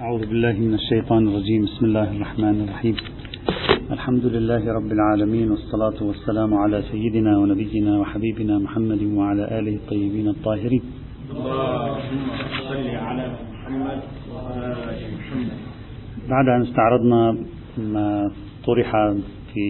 أعوذ 0.00 0.26
بالله 0.26 0.52
من 0.52 0.74
الشيطان 0.74 1.28
الرجيم. 1.28 1.64
بسم 1.64 1.84
الله 1.84 2.16
الرحمن 2.16 2.64
الرحيم. 2.64 2.96
الحمد 3.90 4.26
لله 4.26 4.72
رب 4.72 4.92
العالمين 4.92 5.50
والصلاة 5.50 6.02
والسلام 6.02 6.54
على 6.54 6.82
سيدنا 6.82 7.38
ونبينا 7.38 8.00
وحبيبنا 8.00 8.58
محمد 8.58 9.02
وعلى 9.02 9.58
آله 9.58 9.74
الطيبين 9.74 10.28
الطاهرين. 10.28 10.82
بعد 16.28 16.48
أن 16.48 16.62
استعرضنا 16.62 17.36
ما 17.78 18.30
طرح 18.66 18.90
في 19.54 19.66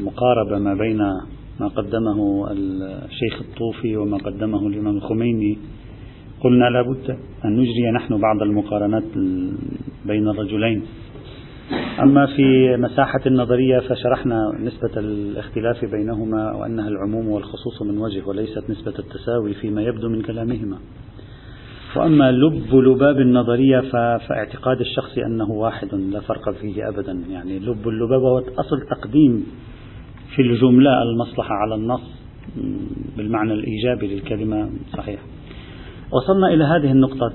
مقاربة 0.00 0.58
ما 0.58 0.74
بين 0.74 0.98
ما 1.60 1.68
قدمه 1.68 2.48
الشيخ 2.52 3.40
الطوفي 3.40 3.96
وما 3.96 4.16
قدمه 4.16 4.66
الإمام 4.66 4.96
الخميني 4.96 5.58
قلنا 6.44 6.64
لابد 6.64 7.16
أن 7.44 7.56
نجري 7.56 7.90
نحن 7.94 8.20
بعض 8.20 8.42
المقارنات 8.42 9.02
بين 10.06 10.28
الرجلين. 10.28 10.82
أما 12.02 12.26
في 12.26 12.76
مساحة 12.76 13.20
النظرية 13.26 13.78
فشرحنا 13.78 14.52
نسبة 14.60 14.90
الاختلاف 14.96 15.84
بينهما 15.84 16.52
وأنها 16.52 16.88
العموم 16.88 17.28
والخصوص 17.28 17.82
من 17.82 17.98
وجه 17.98 18.26
وليست 18.26 18.70
نسبة 18.70 18.94
التساوي 18.98 19.54
فيما 19.54 19.82
يبدو 19.82 20.08
من 20.08 20.22
كلامهما. 20.22 20.78
وأما 21.96 22.32
لب 22.32 22.74
لباب 22.74 23.20
النظرية 23.20 23.80
فاعتقاد 24.18 24.80
الشخص 24.80 25.18
أنه 25.18 25.50
واحد 25.50 25.94
لا 25.94 26.20
فرق 26.20 26.50
فيه 26.60 26.88
أبدا. 26.88 27.22
يعني 27.30 27.58
لب 27.58 27.88
اللباب 27.88 28.20
هو 28.20 28.38
أصل 28.38 28.80
تقديم 28.90 29.46
في 30.36 30.42
الجملة 30.42 31.02
المصلحة 31.02 31.54
على 31.54 31.74
النص 31.74 32.22
بالمعنى 33.16 33.52
الإيجابي 33.52 34.14
للكلمة 34.14 34.70
صحيح. 34.96 35.20
وصلنا 36.12 36.48
إلى 36.54 36.64
هذه 36.64 36.92
النقطة. 36.92 37.32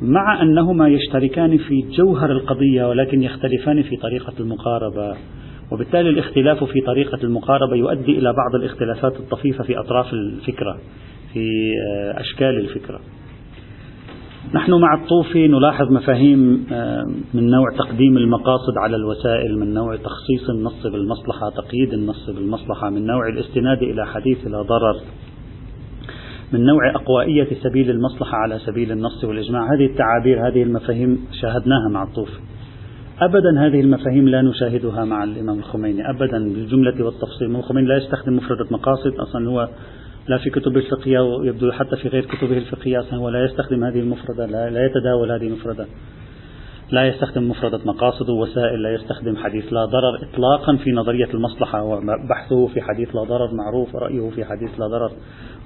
مع 0.00 0.42
أنهما 0.42 0.88
يشتركان 0.88 1.58
في 1.58 1.84
جوهر 1.98 2.32
القضية 2.32 2.88
ولكن 2.88 3.22
يختلفان 3.22 3.82
في 3.82 3.96
طريقة 3.96 4.32
المقاربة 4.40 5.16
وبالتالي 5.72 6.08
الاختلاف 6.08 6.64
في 6.64 6.80
طريقة 6.80 7.18
المقاربة 7.24 7.76
يؤدي 7.76 8.18
إلى 8.18 8.32
بعض 8.32 8.54
الاختلافات 8.54 9.16
الطفيفة 9.16 9.64
في 9.64 9.78
أطراف 9.78 10.12
الفكرة 10.12 10.78
في 11.32 11.48
أشكال 12.14 12.58
الفكرة. 12.58 13.00
نحن 14.54 14.72
مع 14.72 14.94
الطوفي 15.02 15.48
نلاحظ 15.48 15.92
مفاهيم 15.92 16.38
من 17.34 17.50
نوع 17.50 17.66
تقديم 17.78 18.16
المقاصد 18.16 18.78
على 18.78 18.96
الوسائل 18.96 19.58
من 19.58 19.74
نوع 19.74 19.96
تخصيص 19.96 20.50
النص 20.50 20.86
بالمصلحة 20.86 21.50
تقييد 21.50 21.92
النص 21.92 22.30
بالمصلحة 22.30 22.90
من 22.90 23.06
نوع 23.06 23.28
الاستناد 23.28 23.82
إلى 23.82 24.06
حديث 24.06 24.46
لا 24.46 24.62
ضرر. 24.62 25.00
من 26.52 26.64
نوع 26.64 26.90
أقوائية 26.94 27.48
سبيل 27.62 27.90
المصلحة 27.90 28.36
على 28.36 28.58
سبيل 28.58 28.92
النص 28.92 29.24
والإجماع. 29.24 29.74
هذه 29.74 29.86
التعابير 29.86 30.48
هذه 30.48 30.62
المفاهيم 30.62 31.26
شاهدناها 31.40 31.88
مع 31.90 32.02
الطوفي. 32.02 32.38
أبدا 33.20 33.66
هذه 33.66 33.80
المفاهيم 33.80 34.28
لا 34.28 34.42
نشاهدها 34.42 35.04
مع 35.04 35.24
الإمام 35.24 35.58
الخميني 35.58 36.10
أبدا 36.10 36.52
بالجملة 36.54 37.04
والتفصيل. 37.04 37.42
الإمام 37.42 37.60
الخميني 37.60 37.88
لا 37.88 37.96
يستخدم 37.96 38.36
مفردة 38.36 38.66
مقاصد 38.70 39.14
أصلا 39.14 39.48
هو 39.48 39.68
لا 40.28 40.38
في 40.38 40.50
كتب 40.50 40.76
الفقهية 40.76 41.20
ويبدو 41.20 41.72
حتى 41.72 41.96
في 41.96 42.08
غير 42.08 42.24
كتبه 42.24 42.58
الفقهية 42.58 43.00
أصلا 43.00 43.18
هو 43.18 43.28
لا 43.28 43.44
يستخدم 43.44 43.84
هذه 43.84 44.00
المفردة 44.00 44.46
لا, 44.46 44.70
لا 44.70 44.86
يتداول 44.86 45.32
هذه 45.32 45.46
المفردة. 45.46 45.86
لا 46.90 47.08
يستخدم 47.08 47.48
مفردة 47.48 47.80
مقاصد 47.86 48.30
ووسائل 48.30 48.82
لا 48.82 48.94
يستخدم 48.94 49.36
حديث 49.36 49.72
لا 49.72 49.84
ضرر 49.84 50.14
إطلاقا 50.22 50.76
في 50.76 50.92
نظرية 50.92 51.28
المصلحة 51.34 51.82
وبحثه 51.82 52.66
في 52.66 52.80
حديث 52.80 53.16
لا 53.16 53.22
ضرر 53.22 53.54
معروف 53.54 53.94
ورأيه 53.94 54.30
في 54.30 54.44
حديث 54.44 54.80
لا 54.80 54.86
ضرر 54.86 55.10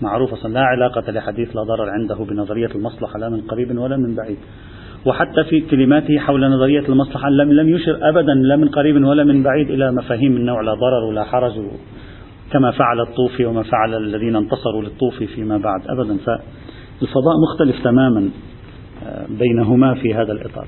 معروف 0.03 0.33
أصلا 0.33 0.53
لا 0.53 0.61
علاقة 0.61 1.13
لحديث 1.13 1.57
لا 1.57 1.63
ضرر 1.63 1.91
عنده 1.91 2.15
بنظرية 2.15 2.71
المصلحة 2.75 3.19
لا 3.19 3.29
من 3.29 3.41
قريب 3.41 3.79
ولا 3.79 3.97
من 3.97 4.15
بعيد. 4.15 4.37
وحتى 5.07 5.45
في 5.45 5.61
كلماته 5.61 6.19
حول 6.19 6.51
نظرية 6.51 6.89
المصلحة 6.89 7.31
لم 7.31 7.53
لم 7.53 7.69
يشر 7.69 7.99
أبدا 8.09 8.35
لا 8.35 8.57
من 8.57 8.69
قريب 8.69 9.05
ولا 9.05 9.25
من 9.25 9.43
بعيد 9.43 9.71
إلى 9.71 9.93
مفاهيم 9.93 10.33
من 10.33 10.45
نوع 10.45 10.61
لا 10.61 10.75
ضرر 10.75 11.05
ولا 11.11 11.25
حرج 11.25 11.53
كما 12.53 12.71
فعل 12.71 13.01
الطوفي 13.01 13.45
وما 13.45 13.63
فعل 13.63 13.95
الذين 13.95 14.37
انتصروا 14.37 14.83
للطوفي 14.83 15.27
فيما 15.27 15.59
بعد 15.59 15.81
أبدا. 15.89 16.17
فالفضاء 16.17 17.35
مختلف 17.51 17.85
تماما 17.85 18.31
بينهما 19.29 19.95
في 19.95 20.15
هذا 20.15 20.33
الإطار. 20.33 20.67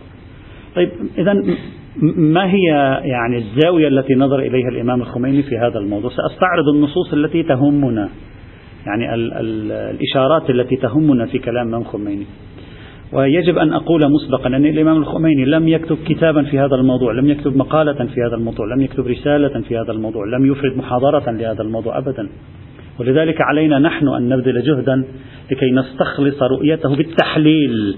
طيب 0.78 0.90
إذا 1.18 1.32
ما 2.16 2.50
هي 2.50 2.66
يعني 3.04 3.38
الزاوية 3.38 3.88
التي 3.88 4.14
نظر 4.14 4.38
إليها 4.38 4.68
الإمام 4.68 5.00
الخميني 5.00 5.42
في 5.42 5.58
هذا 5.58 5.78
الموضوع؟ 5.78 6.10
سأستعرض 6.10 6.68
النصوص 6.74 7.12
التي 7.12 7.42
تهمنا 7.42 8.08
يعني 8.86 9.14
ال 9.14 9.32
ال 9.32 9.72
الإشارات 9.72 10.50
التي 10.50 10.76
تهمنا 10.76 11.26
في 11.26 11.38
كلام 11.38 11.66
الإمام 11.66 11.80
الخميني. 11.80 12.26
ويجب 13.12 13.58
أن 13.58 13.72
أقول 13.72 14.00
مسبقا 14.10 14.46
أن 14.46 14.66
الإمام 14.66 14.96
الخميني 14.96 15.44
لم 15.44 15.68
يكتب 15.68 15.98
كتابا 16.06 16.42
في 16.42 16.58
هذا 16.58 16.74
الموضوع 16.74 17.12
لم 17.12 17.30
يكتب 17.30 17.56
مقالة 17.56 18.06
في 18.06 18.22
هذا 18.26 18.34
الموضوع 18.34 18.66
لم 18.74 18.80
يكتب 18.80 19.06
رسالة 19.06 19.60
في 19.60 19.78
هذا 19.78 19.92
الموضوع 19.92 20.26
لم 20.26 20.46
يفرد 20.52 20.76
محاضرة 20.76 21.30
لهذا 21.30 21.62
الموضوع 21.62 21.98
أبدا. 21.98 22.28
ولذلك 23.00 23.40
علينا 23.40 23.78
نحن 23.78 24.08
أن 24.08 24.28
نبذل 24.28 24.62
جهدا 24.62 25.04
لكي 25.50 25.70
نستخلص 25.70 26.42
رؤيته 26.42 26.96
بالتحليل. 26.96 27.96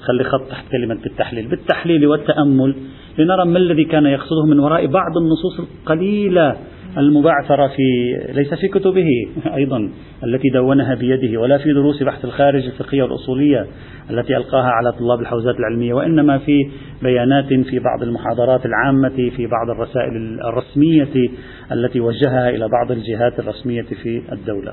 خلي 0.00 0.24
خط 0.24 0.50
تحت 0.50 0.64
كلمة 0.72 0.94
بالتحليل. 0.94 1.48
بالتحليل 1.48 2.06
والتأمل. 2.06 2.74
لنرى 3.18 3.44
ما 3.44 3.58
الذي 3.58 3.84
كان 3.84 4.06
يقصده 4.06 4.46
من 4.46 4.58
وراء 4.58 4.86
بعض 4.86 5.16
النصوص 5.16 5.60
القليلة 5.60 6.56
المبعثرة 6.98 7.66
في 7.66 8.16
ليس 8.32 8.54
في 8.54 8.68
كتبه 8.68 9.06
أيضا 9.54 9.90
التي 10.24 10.48
دونها 10.54 10.94
بيده 10.94 11.40
ولا 11.40 11.58
في 11.58 11.72
دروس 11.72 12.02
بحث 12.02 12.24
الخارج 12.24 12.64
الفقهية 12.64 13.02
والأصولية 13.02 13.66
التي 14.10 14.36
ألقاها 14.36 14.70
على 14.70 14.92
طلاب 14.92 15.20
الحوزات 15.20 15.54
العلمية 15.58 15.94
وإنما 15.94 16.38
في 16.38 16.70
بيانات 17.02 17.46
في 17.46 17.78
بعض 17.78 18.02
المحاضرات 18.02 18.66
العامة 18.66 19.30
في 19.36 19.46
بعض 19.46 19.70
الرسائل 19.70 20.40
الرسمية 20.40 21.30
التي 21.72 22.00
وجهها 22.00 22.50
إلى 22.50 22.68
بعض 22.68 22.92
الجهات 22.92 23.38
الرسمية 23.38 23.82
في 23.82 24.22
الدولة. 24.32 24.72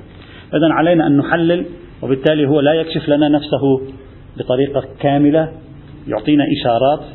إذا 0.53 0.73
علينا 0.73 1.07
أن 1.07 1.17
نحلل 1.17 1.65
وبالتالي 2.01 2.47
هو 2.47 2.59
لا 2.59 2.73
يكشف 2.73 3.09
لنا 3.09 3.29
نفسه 3.29 3.81
بطريقة 4.37 4.83
كاملة 4.99 5.51
يعطينا 6.07 6.43
إشارات 6.59 7.05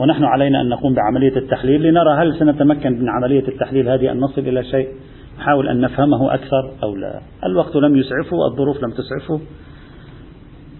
ونحن 0.00 0.24
علينا 0.24 0.60
أن 0.60 0.68
نقوم 0.68 0.94
بعملية 0.94 1.36
التحليل 1.36 1.82
لنرى 1.82 2.14
هل 2.14 2.38
سنتمكن 2.38 2.92
من 2.92 3.08
عملية 3.08 3.48
التحليل 3.48 3.88
هذه 3.88 4.12
أن 4.12 4.20
نصل 4.20 4.40
إلى 4.40 4.64
شيء. 4.64 4.88
نحاول 5.38 5.68
أن 5.68 5.80
نفهمه 5.80 6.34
أكثر 6.34 6.70
أو 6.82 6.96
لا. 6.96 7.20
الوقت 7.46 7.76
لم 7.76 7.96
يسعفه 7.96 8.46
الظروف 8.50 8.82
لم 8.82 8.90
تسعفه. 8.90 9.40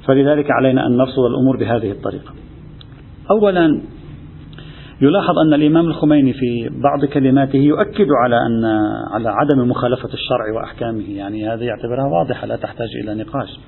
فلذلك 0.06 0.50
علينا 0.50 0.86
أن 0.86 0.96
نرصد 0.96 1.24
الأمور 1.24 1.56
بهذه 1.56 1.90
الطريقة. 1.90 2.34
أولا 3.30 3.80
يلاحظ 5.02 5.38
أن 5.46 5.54
الإمام 5.54 5.86
الخميني 5.86 6.32
في 6.32 6.68
بعض 6.68 7.04
كلماته 7.04 7.56
يؤكد 7.56 8.06
على 8.24 8.36
أن 8.36 8.64
على 9.12 9.28
عدم 9.28 9.70
مخالفة 9.70 10.08
الشرع 10.14 10.52
وأحكامه. 10.56 11.10
يعني 11.10 11.48
هذه 11.48 11.64
يعتبرها 11.64 12.06
واضحة 12.06 12.46
لا 12.46 12.56
تحتاج 12.56 12.88
إلى 13.04 13.14
نقاش. 13.14 13.58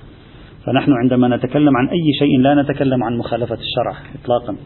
فنحن 0.66 0.92
عندما 0.92 1.36
نتكلم 1.36 1.76
عن 1.76 1.88
أي 1.88 2.12
شيء 2.18 2.40
لا 2.40 2.62
نتكلم 2.62 3.04
عن 3.04 3.16
مخالفة 3.16 3.54
الشرع 3.54 3.94
إطلاقا. 4.22 4.56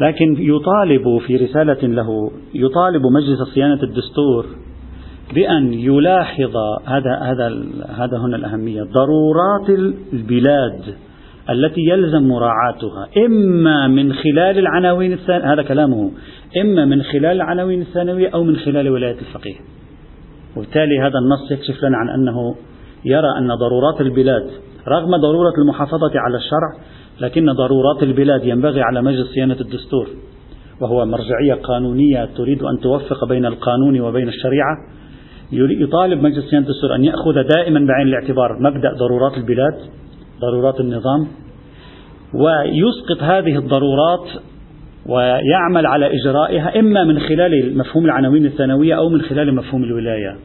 لكن 0.00 0.36
يطالب 0.38 1.18
في 1.26 1.36
رسالة 1.36 1.88
له 1.88 2.30
يطالب 2.54 3.02
مجلس 3.16 3.42
صيانة 3.54 3.82
الدستور 3.82 4.46
بأن 5.34 5.72
يلاحظ 5.72 6.56
هذا 6.86 7.18
هذا 7.22 7.64
هذا 7.88 8.18
هنا 8.18 8.36
الأهمية. 8.36 8.82
ضرورات 8.82 9.94
البلاد 10.12 10.94
التي 11.50 11.80
يلزم 11.80 12.28
مراعاتها 12.28 13.08
إما 13.26 13.88
من 13.88 14.12
خلال 14.12 14.58
العناوين 14.58 15.12
الثانوية 15.12 15.52
هذا 15.52 15.62
كلامه 15.62 16.10
إما 16.60 16.84
من 16.84 17.02
خلال 17.02 17.24
العناوين 17.24 17.80
الثانوية 17.80 18.28
أو 18.28 18.44
من 18.44 18.56
خلال 18.56 18.88
ولاية 18.88 19.18
الفقيه. 19.18 19.54
وبالتالي 20.56 21.00
هذا 21.00 21.18
النص 21.18 21.50
يكشف 21.50 21.84
لنا 21.84 21.96
عن 21.96 22.08
أنه 22.08 22.54
يرى 23.04 23.38
أن 23.38 23.48
ضرورات 23.54 24.00
البلاد 24.00 24.50
رغم 24.88 25.16
ضرورة 25.16 25.52
المحافظة 25.58 26.12
على 26.14 26.36
الشرع 26.36 26.84
لكن 27.20 27.52
ضرورات 27.52 28.02
البلاد 28.02 28.44
ينبغي 28.44 28.82
على 28.82 29.02
مجلس 29.02 29.26
صيانة 29.34 29.56
الدستور 29.60 30.08
وهو 30.80 31.04
مرجعية 31.04 31.54
قانونية 31.54 32.28
تريد 32.36 32.62
أن 32.62 32.80
توفق 32.80 33.24
بين 33.28 33.46
القانون 33.46 34.00
وبين 34.00 34.28
الشريعة. 34.28 34.76
يطالب 35.52 36.22
مجلس 36.22 36.44
صيانة 36.50 36.66
الدستور 36.66 36.94
أن 36.94 37.04
يأخذ 37.04 37.34
دائما 37.56 37.86
بعين 37.86 38.06
الاعتبار 38.06 38.58
مبدأ 38.60 38.92
ضرورات 38.92 39.38
البلاد 39.38 39.74
ضرورات 40.40 40.80
النظام 40.80 41.26
ويسقط 42.34 43.22
هذه 43.22 43.58
الضرورات 43.58 44.28
ويعمل 45.06 45.86
على 45.86 46.10
إجرائها 46.14 46.80
إما 46.80 47.04
من 47.04 47.18
خلال 47.20 47.78
مفهوم 47.78 48.04
العناوين 48.04 48.46
الثانوية 48.46 48.94
أو 48.94 49.08
من 49.08 49.22
خلال 49.22 49.54
مفهوم 49.54 49.84
الولاية. 49.84 50.36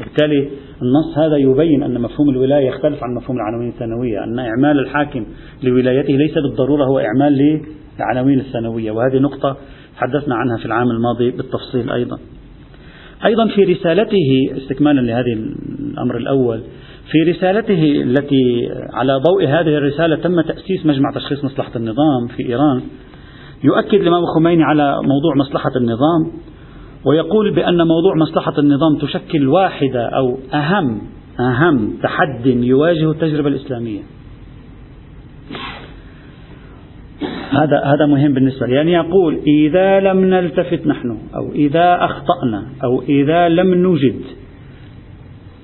وبالتالي 0.00 0.48
النص 0.82 1.18
هذا 1.18 1.36
يبين 1.36 1.82
أن 1.82 2.00
مفهوم 2.00 2.30
الولاية 2.30 2.66
يختلف 2.66 3.02
عن 3.02 3.14
مفهوم 3.14 3.36
العناوين 3.36 3.68
الثانوية 3.68 4.24
أن 4.24 4.38
إعمال 4.38 4.78
الحاكم 4.78 5.26
لولايته 5.62 6.12
ليس 6.12 6.34
بالضرورة 6.34 6.84
هو 6.84 6.98
إعمال 6.98 7.62
للعناوين 7.98 8.40
الثانوية 8.40 8.90
وهذه 8.90 9.18
نقطة 9.18 9.56
تحدثنا 9.96 10.34
عنها 10.34 10.56
في 10.56 10.66
العام 10.66 10.90
الماضي 10.90 11.30
بالتفصيل 11.30 11.90
أيضا. 11.90 12.18
أيضا 13.24 13.48
في 13.48 13.64
رسالته 13.64 14.50
استكمالا 14.56 15.00
لهذه 15.00 15.32
الأمر 15.92 16.16
الأول 16.16 16.60
في 17.10 17.30
رسالته 17.30 18.02
التي 18.02 18.68
على 18.92 19.16
ضوء 19.16 19.44
هذه 19.44 19.76
الرسالة 19.76 20.16
تم 20.16 20.40
تأسيس 20.40 20.86
مجمع 20.86 21.10
تشخيص 21.14 21.44
مصلحة 21.44 21.72
النظام 21.76 22.26
في 22.36 22.48
إيران 22.48 22.82
يؤكد 23.64 24.00
الإمام 24.00 24.22
الخميني 24.22 24.62
على 24.62 24.94
موضوع 25.02 25.34
مصلحة 25.36 25.70
النظام 25.76 26.32
ويقول 27.04 27.54
بأن 27.54 27.76
موضوع 27.76 28.14
مصلحة 28.16 28.58
النظام 28.58 28.98
تشكل 29.00 29.48
واحدة 29.48 30.08
أو 30.08 30.38
أهم 30.54 31.00
أهم 31.40 31.98
تحد 32.02 32.46
يواجه 32.46 33.10
التجربة 33.10 33.48
الإسلامية. 33.48 34.00
هذا 37.50 37.82
هذا 37.84 38.06
مهم 38.06 38.34
بالنسبة 38.34 38.66
لي. 38.66 38.74
يعني 38.74 38.92
يقول 38.92 39.40
إذا 39.46 40.00
لم 40.00 40.24
نلتفت 40.24 40.86
نحن 40.86 41.18
أو 41.34 41.52
إذا 41.52 42.04
أخطأنا 42.04 42.66
أو 42.84 43.02
إذا 43.02 43.48
لم 43.48 43.74
نوجد 43.74 44.20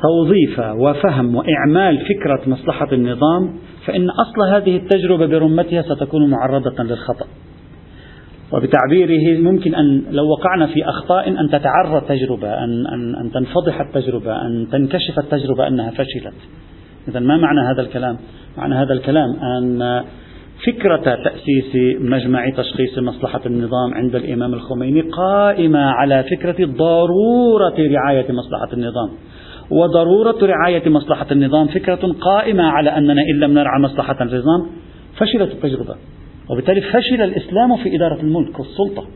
توظيف 0.02 0.58
وفهم 0.58 1.34
وإعمال 1.36 1.98
فكرة 1.98 2.50
مصلحة 2.50 2.92
النظام 2.92 3.54
فإن 3.86 4.10
أصل 4.10 4.54
هذه 4.54 4.76
التجربة 4.76 5.26
برمتها 5.26 5.82
ستكون 5.82 6.30
معرضة 6.30 6.82
للخطأ. 6.82 7.26
وبتعبيره 8.52 9.40
ممكن 9.40 9.74
أن 9.74 10.02
لو 10.10 10.24
وقعنا 10.30 10.66
في 10.66 10.84
أخطاء 10.84 11.28
أن 11.28 11.48
تتعرى 11.48 11.98
التجربة 11.98 12.64
أن, 12.64 12.86
أن, 12.86 13.14
أن 13.14 13.32
تنفضح 13.32 13.80
التجربة 13.80 14.46
أن 14.46 14.66
تنكشف 14.72 15.18
التجربة 15.18 15.66
أنها 15.68 15.90
فشلت. 15.90 16.34
إذا 17.08 17.20
ما 17.20 17.36
معنى 17.36 17.60
هذا 17.60 17.82
الكلام؟ 17.82 18.18
معنى 18.58 18.74
هذا 18.74 18.92
الكلام 18.92 19.28
أن 19.42 20.02
فكرة 20.66 21.16
تأسيس 21.24 22.00
مجمع 22.00 22.50
تشخيص 22.50 22.98
مصلحة 22.98 23.40
النظام 23.46 23.94
عند 23.94 24.14
الإمام 24.14 24.54
الخميني 24.54 25.00
قائمة 25.00 25.78
على 25.78 26.24
فكرة 26.24 26.66
ضرورة 26.66 27.74
رعاية 27.78 28.32
مصلحة 28.32 28.68
النظام. 28.72 29.10
وضرورة 29.70 30.46
رعاية 30.46 30.88
مصلحة 30.88 31.26
النظام 31.32 31.66
فكرة 31.66 32.12
قائمة 32.20 32.62
على 32.62 32.90
أننا 32.90 33.22
إن 33.34 33.40
لم 33.40 33.54
نرعى 33.54 33.80
مصلحة 33.80 34.16
النظام 34.20 34.66
فشلت 35.16 35.52
التجربة. 35.52 35.94
وبالتالي 36.52 36.80
فشل 36.80 37.22
الإسلام 37.22 37.76
في 37.76 37.96
إدارة 37.96 38.20
الملك 38.20 38.58
والسلطة. 38.58 39.06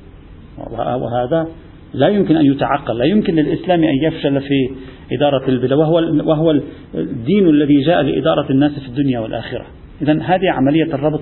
وهذا 0.79 1.49
لا 1.95 2.09
يمكن 2.09 2.37
أن 2.37 2.47
يتعقل 2.47 2.99
لا 2.99 3.05
يمكن 3.05 3.35
للإسلام 3.35 3.85
أن 3.85 3.95
يفشل 4.03 4.41
في 4.41 4.71
إدارة 5.13 5.49
البلاد 5.49 5.73
وهو, 5.73 5.95
وهو 6.31 6.61
الدين 6.95 7.49
الذي 7.49 7.81
جاء 7.81 8.03
لإدارة 8.03 8.51
الناس 8.51 8.79
في 8.79 8.89
الدنيا 8.89 9.21
والآخرة. 9.21 9.67
إذا 10.03 10.13
هذه 10.23 10.51
عملية 10.51 10.95
الربط 10.95 11.21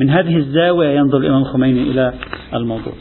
من 0.00 0.10
هذه 0.10 0.36
الزاوية 0.36 0.88
ينظر 0.98 1.18
الإمام 1.18 1.42
الخميني 1.42 1.82
إلى 1.82 2.12
الموضوع. 2.54 2.92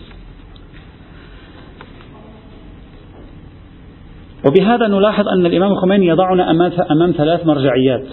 وبهذا 4.45 4.87
نلاحظ 4.87 5.27
أن 5.27 5.45
الإمام 5.45 5.71
الخميني 5.71 6.07
يضعنا 6.07 6.51
أمام 6.91 7.11
ثلاث 7.11 7.45
مرجعيات 7.45 8.05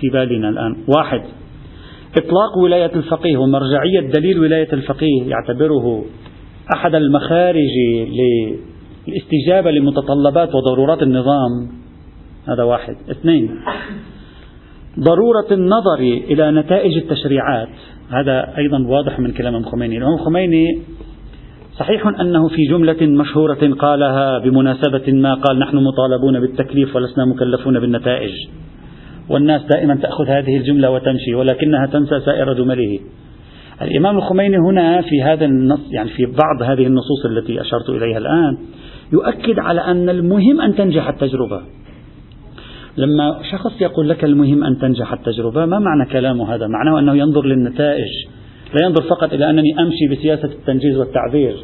في 0.00 0.08
بالنا 0.12 0.48
الآن. 0.48 0.76
واحد 0.96 1.22
إطلاق 2.16 2.58
ولاية 2.58 2.94
الفقيه 2.94 3.36
ومرجعية 3.36 4.00
دليل 4.00 4.38
ولاية 4.38 4.72
الفقيه 4.72 5.22
يعتبره 5.26 6.04
أحد 6.74 6.94
المخارج 6.94 7.74
للاستجابة 9.08 9.70
لمتطلبات 9.70 10.54
وضرورات 10.54 11.02
النظام. 11.02 11.68
هذا 12.48 12.62
واحد. 12.62 12.96
اثنين 13.10 13.50
ضرورة 15.00 15.46
النظر 15.50 16.00
إلى 16.00 16.50
نتائج 16.50 16.96
التشريعات. 16.96 17.68
هذا 18.10 18.56
أيضا 18.58 18.86
واضح 18.86 19.20
من 19.20 19.32
كلام 19.32 19.56
الخميني 19.56 19.98
الإمام 19.98 20.14
الخميني 20.14 20.82
صحيح 21.78 22.06
أنه 22.20 22.48
في 22.48 22.66
جملة 22.70 23.06
مشهورة 23.06 23.74
قالها 23.78 24.38
بمناسبة 24.38 25.12
ما 25.12 25.34
قال 25.34 25.58
نحن 25.58 25.76
مطالبون 25.76 26.40
بالتكليف 26.40 26.96
ولسنا 26.96 27.24
مكلفون 27.24 27.80
بالنتائج. 27.80 28.32
والناس 29.30 29.62
دائما 29.62 29.94
تأخذ 29.94 30.28
هذه 30.28 30.56
الجملة 30.56 30.90
وتمشي 30.90 31.34
ولكنها 31.34 31.86
تنسى 31.86 32.20
سائر 32.20 32.52
جمله. 32.52 32.98
الإمام 33.82 34.16
الخميني 34.16 34.56
هنا 34.58 35.02
في 35.02 35.22
هذا 35.22 35.44
النص 35.44 35.80
يعني 35.90 36.08
في 36.08 36.26
بعض 36.26 36.70
هذه 36.70 36.86
النصوص 36.86 37.26
التي 37.26 37.60
أشرت 37.60 37.88
إليها 37.88 38.18
الآن 38.18 38.58
يؤكد 39.12 39.58
على 39.58 39.80
أن 39.80 40.08
المهم 40.08 40.60
أن 40.60 40.74
تنجح 40.74 41.08
التجربة. 41.08 41.62
لما 42.96 43.40
شخص 43.52 43.80
يقول 43.80 44.08
لك 44.08 44.24
المهم 44.24 44.64
أن 44.64 44.78
تنجح 44.78 45.12
التجربة 45.12 45.66
ما 45.66 45.78
معنى 45.78 46.10
كلامه 46.12 46.54
هذا؟ 46.54 46.66
معناه 46.66 46.98
أنه 46.98 47.16
ينظر 47.16 47.44
للنتائج 47.46 48.26
لا 48.74 48.86
ينظر 48.86 49.02
فقط 49.02 49.32
إلى 49.32 49.50
أنني 49.50 49.80
أمشي 49.80 50.08
بسياسة 50.10 50.48
التنجيز 50.48 50.96
والتعبير. 50.96 51.56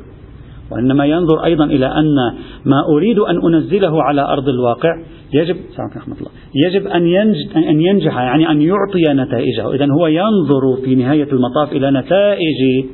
وإنما 0.73 1.07
ينظر 1.07 1.45
أيضا 1.45 1.65
إلى 1.65 1.87
أن 1.87 2.17
ما 2.65 2.85
أريد 2.89 3.19
أن 3.19 3.55
أنزله 3.55 4.03
على 4.03 4.21
أرض 4.21 4.49
الواقع 4.49 4.91
يجب 5.35 5.57
رحمة 5.97 6.17
الله. 6.17 6.31
يجب 6.55 6.87
أن 6.87 7.07
ينجح, 7.07 7.57
أن 7.57 7.81
ينجح 7.81 8.17
يعني 8.17 8.51
أن 8.51 8.63
يعطي 8.63 9.03
نتائجه. 9.09 9.75
إذا 9.75 9.89
هو 9.93 10.07
ينظر 10.07 10.77
في 10.85 10.95
نهاية 10.95 11.29
المطاف 11.33 11.73
إلى 11.73 11.91
نتائج 11.91 12.87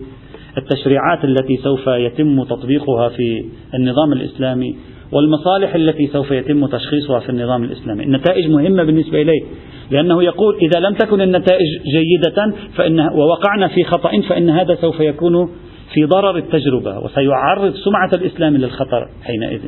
التشريعات 0.59 1.25
التي 1.25 1.57
سوف 1.57 1.87
يتم 1.87 2.45
تطبيقها 2.45 3.09
في 3.09 3.45
النظام 3.75 4.13
الإسلامي 4.13 4.77
والمصالح 5.13 5.75
التي 5.75 6.07
سوف 6.07 6.31
يتم 6.31 6.67
تشخيصها 6.67 7.21
في 7.21 7.29
النظام 7.29 7.65
الإسلامي. 7.65 8.05
النتائج 8.05 8.51
مهمة 8.51 8.85
بالنسبة 8.85 9.23
إليه 9.23 9.43
لأنه 9.91 10.23
يقول 10.23 10.55
إذا 10.63 10.81
لم 10.81 10.95
تكن 10.95 11.21
النتائج 11.21 11.67
جيدة 11.93 12.55
فإن 12.77 13.01
ووقعنا 13.01 13.69
في 13.69 13.85
خطأ 13.85 14.21
فإن 14.29 14.51
هذا 14.51 14.75
سوف 14.75 15.01
يكون 15.01 15.49
في 15.95 16.05
ضرر 16.05 16.37
التجربة 16.37 16.99
وسيعرض 16.99 17.75
سمعة 17.75 18.11
الإسلام 18.15 18.57
للخطر 18.57 19.09
حينئذ. 19.23 19.61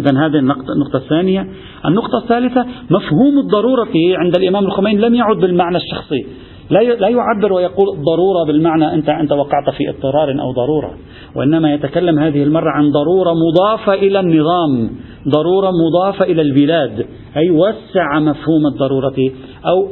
إذا 0.00 0.26
هذه 0.26 0.38
النقطة, 0.38 0.72
النقطة 0.72 0.96
الثانية. 0.96 1.48
النقطة 1.86 2.18
الثالثة 2.22 2.66
مفهوم 2.90 3.38
الضرورة 3.38 3.92
عند 4.18 4.36
الإمام 4.36 4.66
الخميني 4.66 5.00
لم 5.00 5.14
يعد 5.14 5.36
بالمعنى 5.36 5.76
الشخصي. 5.76 6.26
لا 6.70 7.08
يعبر 7.08 7.52
ويقول 7.52 7.86
ضرورة 7.86 8.46
بالمعنى 8.46 8.94
أنت 8.94 9.08
أنت 9.08 9.32
وقعت 9.32 9.70
في 9.70 9.88
اضطرار 9.88 10.30
أو 10.30 10.52
ضرورة. 10.52 10.94
وإنما 11.36 11.74
يتكلم 11.74 12.18
هذه 12.18 12.42
المرة 12.42 12.70
عن 12.70 12.90
ضرورة 12.90 13.34
مضافة 13.34 13.94
إلى 13.94 14.20
النظام 14.20 14.90
ضرورة 15.28 15.70
مضافة 15.86 16.24
إلى 16.24 16.42
البلاد. 16.42 17.06
أي 17.36 17.50
وسع 17.50 18.18
مفهوم 18.18 18.66
الضرورة 18.66 19.16
أو 19.66 19.88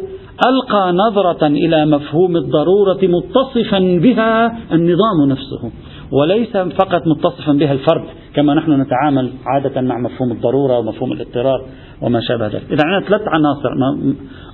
ألقى 0.49 0.93
نظرة 0.93 1.47
إلى 1.47 1.87
مفهوم 1.87 2.37
الضرورة 2.37 2.99
متصفا 3.03 3.79
بها 3.79 4.57
النظام 4.73 5.29
نفسه 5.29 5.71
وليس 6.13 6.57
فقط 6.57 7.03
متصفا 7.07 7.53
بها 7.53 7.73
الفرد 7.73 8.05
كما 8.35 8.55
نحن 8.55 8.81
نتعامل 8.81 9.31
عادة 9.47 9.81
مع 9.81 9.99
مفهوم 9.99 10.33
الضرورة 10.33 10.79
ومفهوم 10.79 11.13
الاضطرار 11.13 11.65
وما 12.03 12.21
شابه 12.21 12.47
ذلك. 12.47 12.63
إذا 12.71 12.85
عندنا 12.85 13.09
ثلاث 13.09 13.23
عناصر 13.29 13.69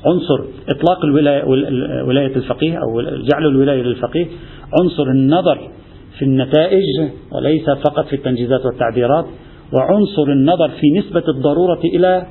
عنصر 0.06 0.44
إطلاق 0.68 1.04
الولاية 1.04 1.44
ولاية 2.08 2.36
الفقيه 2.36 2.78
أو 2.78 3.00
جعل 3.02 3.46
الولاية 3.46 3.82
للفقيه 3.82 4.26
عنصر 4.80 5.02
النظر 5.02 5.70
في 6.18 6.24
النتائج 6.24 6.84
وليس 7.32 7.70
فقط 7.70 8.06
في 8.06 8.16
التنجيزات 8.16 8.66
والتعبيرات 8.66 9.26
وعنصر 9.72 10.22
النظر 10.22 10.68
في 10.68 10.98
نسبة 10.98 11.24
الضرورة 11.28 11.80
إلى 11.84 12.26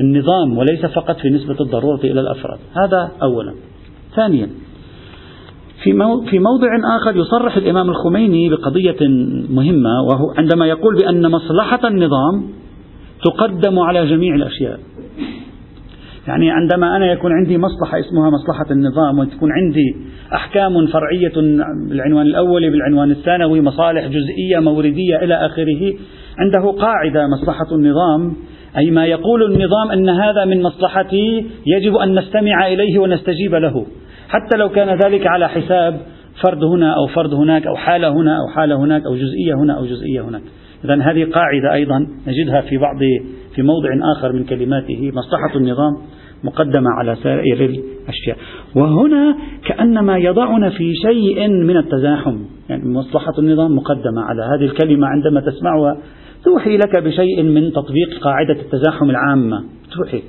النظام 0.00 0.58
وليس 0.58 0.86
فقط 0.86 1.16
في 1.16 1.30
نسبة 1.30 1.56
الضرورة 1.60 2.00
إلى 2.04 2.20
الأفراد. 2.20 2.58
هذا 2.76 3.10
أولا. 3.22 3.54
ثانيا 4.16 4.48
في 6.30 6.38
موضع 6.38 6.96
آخر 6.96 7.16
يصرح 7.16 7.56
الإمام 7.56 7.90
الخميني 7.90 8.48
بقضية 8.48 8.96
مهمة 9.50 10.02
وهو 10.10 10.34
عندما 10.38 10.66
يقول 10.66 10.96
بأن 10.96 11.30
مصلحة 11.30 11.88
النظام 11.88 12.48
تقدم 13.24 13.78
على 13.78 14.06
جميع 14.06 14.34
الأشياء. 14.34 14.80
يعني 16.28 16.50
عندما 16.50 16.96
أنا 16.96 17.12
يكون 17.12 17.32
عندي 17.32 17.58
مصلحة 17.58 18.00
اسمها 18.00 18.30
مصلحة 18.30 18.66
النظام 18.70 19.18
وتكون 19.18 19.52
عندي 19.52 19.96
أحكام 20.34 20.86
فرعية 20.86 21.32
بالعنوان 21.88 22.26
الأولي 22.26 22.70
بالعنوان 22.70 23.10
الثانوي 23.10 23.60
مصالح 23.60 24.06
جزئية 24.06 24.58
موردية 24.60 25.16
إلى 25.16 25.46
آخره 25.46 25.94
عنده 26.38 26.70
قاعدة 26.70 27.26
مصلحة 27.26 27.66
النظام 27.72 28.36
أي 28.76 28.90
ما 28.90 29.06
يقول 29.06 29.42
النظام 29.42 29.90
أن 29.92 30.08
هذا 30.08 30.44
من 30.44 30.62
مصلحتي 30.62 31.46
يجب 31.66 31.96
أن 31.96 32.18
نستمع 32.18 32.66
إليه 32.66 32.98
ونستجيب 32.98 33.54
له. 33.54 33.86
حتى 34.28 34.56
لو 34.56 34.68
كان 34.68 34.98
ذلك 35.04 35.26
على 35.26 35.48
حساب 35.48 36.00
فرد 36.42 36.64
هنا 36.64 36.92
أو 36.92 37.06
فرد 37.06 37.34
هناك 37.34 37.66
أو 37.66 37.76
حالة 37.76 38.08
هنا 38.08 38.36
أو 38.36 38.54
حالة 38.54 38.76
هناك 38.76 39.06
أو 39.06 39.14
جزئية 39.14 39.54
هنا 39.54 39.78
أو 39.78 39.84
جزئية 39.84 40.20
هناك. 40.20 40.42
إذا 40.84 40.94
هذه 40.94 41.24
قاعدة 41.24 41.72
أيضا 41.74 42.06
نجدها 42.26 42.60
في 42.60 42.78
بعض 42.78 42.98
في 43.54 43.62
موضع 43.62 43.88
آخر 44.16 44.32
من 44.32 44.44
كلماته. 44.44 45.12
مصلحة 45.14 45.56
النظام 45.56 45.92
مقدمة 46.44 46.90
على 46.90 47.16
سائر 47.22 47.54
الأشياء. 47.54 48.36
وهنا 48.76 49.36
كأنما 49.64 50.18
يضعنا 50.18 50.70
في 50.70 50.94
شيء 50.94 51.48
من 51.48 51.76
التزاحم. 51.76 52.38
يعني 52.68 52.88
مصلحة 52.88 53.32
النظام 53.38 53.76
مقدمة 53.76 54.22
على 54.22 54.42
هذه 54.42 54.64
الكلمة 54.64 55.06
عندما 55.06 55.40
تسمعها 55.40 55.96
توحي 56.44 56.76
لك 56.76 56.96
بشيء 56.96 57.42
من 57.42 57.72
تطبيق 57.72 58.18
قاعدة 58.22 58.60
التزاحم 58.60 59.10
العامة. 59.10 59.64
توحي. 59.96 60.22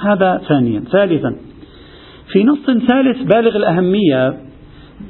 هذا 0.00 0.40
ثانيا. 0.48 0.80
ثالثا 0.92 1.36
في 2.32 2.44
نص 2.44 2.66
ثالث 2.66 3.34
بالغ 3.34 3.56
الأهمية 3.56 4.28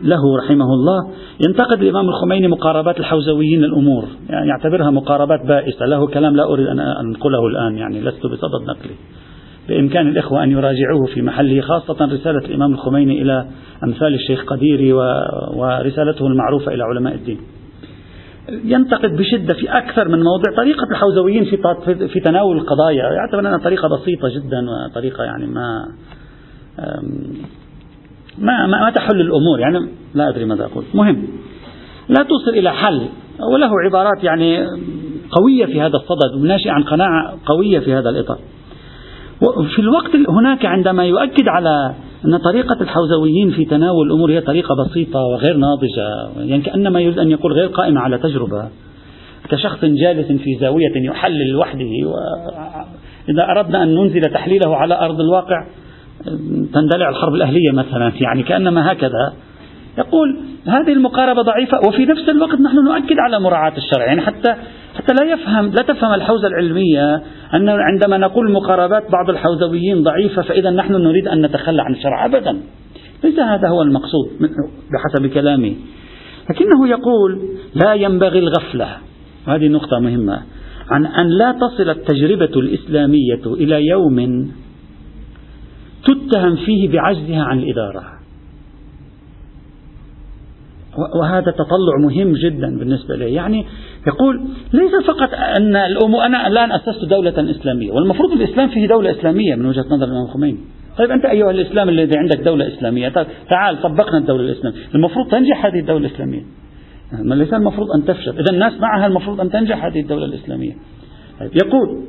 له 0.02 0.37
رحمه 0.38 0.64
الله 0.64 1.11
ينتقد 1.49 1.83
الإمام 1.83 2.09
الخميني 2.09 2.49
مقاربات 2.49 3.00
الحوزويين 3.00 3.64
الأمور 3.64 4.04
يعني 4.30 4.49
يعتبرها 4.49 4.90
مقاربات 4.90 5.47
بائسة. 5.47 5.87
له 5.87 6.06
كلام 6.06 6.37
لا 6.37 6.45
أريد 6.45 6.66
أن 6.66 6.80
أنقله 6.80 7.47
الآن 7.47 7.78
يعني 7.78 8.00
لست 8.00 8.26
بصدد 8.26 8.62
نقله 8.68 8.95
بإمكان 9.68 10.09
الإخوة 10.09 10.45
أن 10.45 10.50
يراجعوه 10.50 11.06
في 11.14 11.23
محله 11.23 11.61
خاصة 11.61 12.04
رسالة 12.04 12.38
الإمام 12.38 12.73
الخميني 12.73 13.23
إلى 13.23 13.47
أمثال 13.85 14.14
الشيخ 14.14 14.45
قديري 14.45 14.92
ورسالته 15.56 16.26
المعروفة 16.26 16.75
إلى 16.75 16.83
علماء 16.83 17.14
الدين. 17.14 17.38
ينتقد 18.48 19.16
بشدة 19.16 19.54
في 19.54 19.78
أكثر 19.78 20.08
من 20.08 20.22
موضع. 20.22 20.56
طريقة 20.56 20.86
الحوزويين 20.90 21.44
في 21.44 21.58
في 22.08 22.20
تناول 22.20 22.56
القضايا 22.56 23.04
يعتبر 23.12 23.40
أنها 23.40 23.58
طريقة 23.58 23.88
بسيطة 23.88 24.28
جدا 24.28 24.66
وطريقة 24.70 25.24
يعني 25.24 25.46
ما 25.46 25.86
ما 28.38 28.66
ما 28.66 28.90
تحل 28.90 29.20
الأمور. 29.20 29.60
يعني 29.60 29.88
لا 30.14 30.28
أدري 30.28 30.44
ماذا 30.44 30.64
أقول. 30.64 30.84
مهم. 30.94 31.26
لا 32.08 32.22
توصل 32.22 32.58
إلى 32.58 32.72
حل. 32.72 33.08
وله 33.52 33.70
عبارات 33.84 34.24
يعني 34.24 34.66
قوية 35.30 35.66
في 35.66 35.80
هذا 35.80 35.96
الصدد 35.96 36.34
وناشئة 36.34 36.70
عن 36.70 36.82
قناعة 36.82 37.34
قوية 37.46 37.78
في 37.78 37.94
هذا 37.94 38.10
الإطار. 38.10 38.38
وفي 39.42 39.78
الوقت 39.78 40.10
هناك 40.28 40.66
عندما 40.66 41.04
يؤكد 41.04 41.48
على 41.48 41.94
أن 42.25 42.37
طريقة 42.37 42.76
الحوزويين 42.80 43.50
في 43.50 43.64
تناول 43.64 44.06
الأمور 44.06 44.30
هي 44.30 44.40
طريقة 44.40 44.75
بسيطة 44.75 45.20
وغير 45.20 45.56
ناضجة. 45.56 46.38
يعني 46.50 46.62
كأنما 46.62 47.00
يريد 47.00 47.18
أن 47.18 47.30
يقول 47.30 47.52
غير 47.52 47.66
قائمة 47.66 48.00
على 48.00 48.18
تجربة. 48.18 48.68
كشخص 49.49 49.85
جالس 49.85 50.32
في 50.32 50.54
زاوية 50.61 50.92
يحلل 50.96 51.56
وحده 51.56 51.90
وإذا 52.04 53.44
أردنا 53.50 53.82
أن 53.82 53.94
ننزل 53.94 54.20
تحليله 54.20 54.76
على 54.76 55.00
أرض 55.00 55.20
الواقع 55.20 55.66
تندلع 56.75 57.08
الحرب 57.08 57.35
الأهلية 57.35 57.70
مثلا. 57.73 58.12
يعني 58.20 58.42
كأنما 58.42 58.92
هكذا. 58.92 59.32
يقول 59.98 60.38
هذه 60.66 60.92
المقاربة 60.92 61.42
ضعيفة 61.42 61.78
وفي 61.88 62.06
نفس 62.06 62.28
الوقت 62.28 62.60
نحن 62.60 62.76
نؤكد 62.76 63.18
على 63.18 63.40
مراعاة 63.40 63.72
الشرع. 63.76 64.06
يعني 64.06 64.20
حتى 64.20 64.54
حتى 64.94 65.14
لا 65.20 65.32
يفهم 65.32 65.66
لا 65.66 65.82
تفهم 65.82 66.14
الحوزة 66.14 66.48
العلمية 66.48 67.22
أن 67.54 67.68
عندما 67.68 68.18
نقول 68.18 68.52
مقاربات 68.52 69.10
بعض 69.10 69.30
الحوزويين 69.30 70.02
ضعيفة 70.02 70.42
فإذا 70.42 70.70
نحن 70.70 70.92
نريد 70.92 71.28
أن 71.28 71.46
نتخلى 71.46 71.82
عن 71.82 71.92
الشرع 71.92 72.24
أبدا. 72.24 72.60
ليس 73.24 73.38
هذا 73.38 73.68
هو 73.68 73.82
المقصود 73.82 74.28
بحسب 74.92 75.26
كلامه 75.26 75.74
لكنه 76.50 76.88
يقول 76.88 77.42
لا 77.74 77.94
ينبغي 77.94 78.38
الغفلة. 78.38 78.96
هذه 79.46 79.68
نقطة 79.68 79.98
مهمة. 79.98 80.42
عن 80.90 81.06
أن 81.06 81.26
لا 81.28 81.52
تصل 81.52 81.90
التجربة 81.90 82.60
الإسلامية 82.60 83.46
إلى 83.46 83.86
يوم 83.86 84.50
تتهم 86.04 86.56
فيه 86.56 86.88
بعجزها 86.88 87.42
عن 87.42 87.58
الإدارة. 87.58 88.15
وهذا 91.20 91.50
تطلع 91.50 91.96
مهم 92.00 92.32
جدا 92.32 92.78
بالنسبة 92.78 93.16
لي. 93.16 93.32
يعني 93.32 93.66
يقول 94.06 94.40
ليس 94.72 95.06
فقط 95.06 95.30
أن 95.58 95.76
أنا 96.26 96.46
الآن 96.46 96.72
أسست 96.72 97.04
دولة 97.10 97.50
إسلامية 97.50 97.92
والمفروض 97.92 98.32
الإسلام 98.32 98.68
فيه 98.68 98.88
دولة 98.88 99.10
إسلامية 99.10 99.54
من 99.54 99.66
وجهة 99.66 99.84
نظر 99.90 100.04
الإمام 100.04 100.24
الخميني. 100.24 100.58
طيب 100.98 101.10
أنت 101.10 101.24
أيها 101.24 101.50
الإسلام 101.50 101.88
الذي 101.88 102.18
عندك 102.18 102.40
دولة 102.40 102.68
إسلامية 102.68 103.08
تعال 103.50 103.82
طبقنا 103.82 104.18
الدولة 104.18 104.40
الإسلامية. 104.40 104.78
المفروض 104.94 105.30
تنجح 105.30 105.66
هذه 105.66 105.80
الدولة 105.80 106.06
الإسلامية. 106.06 106.42
ليس 107.24 107.54
المفروض 107.54 107.88
أن 107.90 108.04
تفشل. 108.04 108.30
إذا 108.30 108.52
الناس 108.52 108.72
معها 108.80 109.06
المفروض 109.06 109.40
أن 109.40 109.50
تنجح 109.50 109.84
هذه 109.84 110.00
الدولة 110.00 110.24
الإسلامية. 110.24 110.72
طيب 111.40 111.50
يقول 111.64 112.02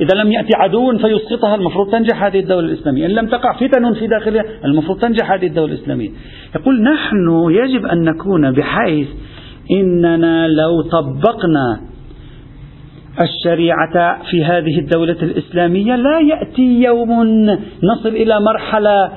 إذا 0.00 0.22
لم 0.22 0.32
يأتي 0.32 0.50
عدو 0.54 0.98
فيسقطها 0.98 1.54
المفروض 1.54 1.92
تنجح 1.92 2.24
هذه 2.24 2.40
الدولة 2.40 2.66
الإسلامية. 2.66 3.06
إن 3.06 3.10
لم 3.10 3.26
تقع 3.26 3.52
فتن 3.52 3.94
في 3.94 4.06
داخلها 4.06 4.44
المفروض 4.64 4.98
تنجح 5.00 5.32
هذه 5.32 5.46
الدولة 5.46 5.72
الإسلامية. 5.72 6.10
يقول 6.54 6.82
نحن 6.82 7.50
يجب 7.50 7.86
أن 7.86 8.04
نكون 8.04 8.52
بحيث 8.52 9.08
إننا 9.70 10.48
لو 10.48 10.82
طبقنا 10.82 11.80
الشريعة 13.20 14.22
في 14.30 14.44
هذه 14.44 14.78
الدولة 14.78 15.16
الإسلامية 15.22 15.96
لا 15.96 16.20
يأتي 16.20 16.82
يوم 16.82 17.10
نصل 17.82 18.08
إلى 18.08 18.40
مرحلة 18.40 19.10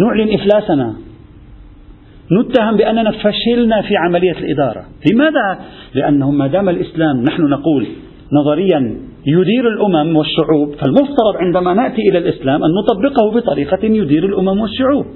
نعلن 0.00 0.34
إفلاسنا. 0.34 0.94
نتهم 2.32 2.76
بأننا 2.76 3.10
فشلنا 3.10 3.82
في 3.82 3.96
عملية 3.96 4.38
الإدارة. 4.38 4.84
لماذا؟ 5.12 5.58
لأنه 5.94 6.30
ما 6.30 6.46
دام 6.46 6.68
الإسلام 6.68 7.22
نحن 7.22 7.42
نقول 7.42 7.86
نظريا 8.32 9.11
يدير 9.26 9.68
الأمم 9.68 10.16
والشعوب 10.16 10.74
فالمفترض 10.74 11.36
عندما 11.36 11.74
نأتي 11.74 12.02
إلى 12.10 12.18
الإسلام 12.18 12.60
أن 12.64 12.70
نطبقه 12.82 13.30
بطريقة 13.30 13.84
يدير 13.84 14.26
الأمم 14.26 14.60
والشعوب. 14.60 15.06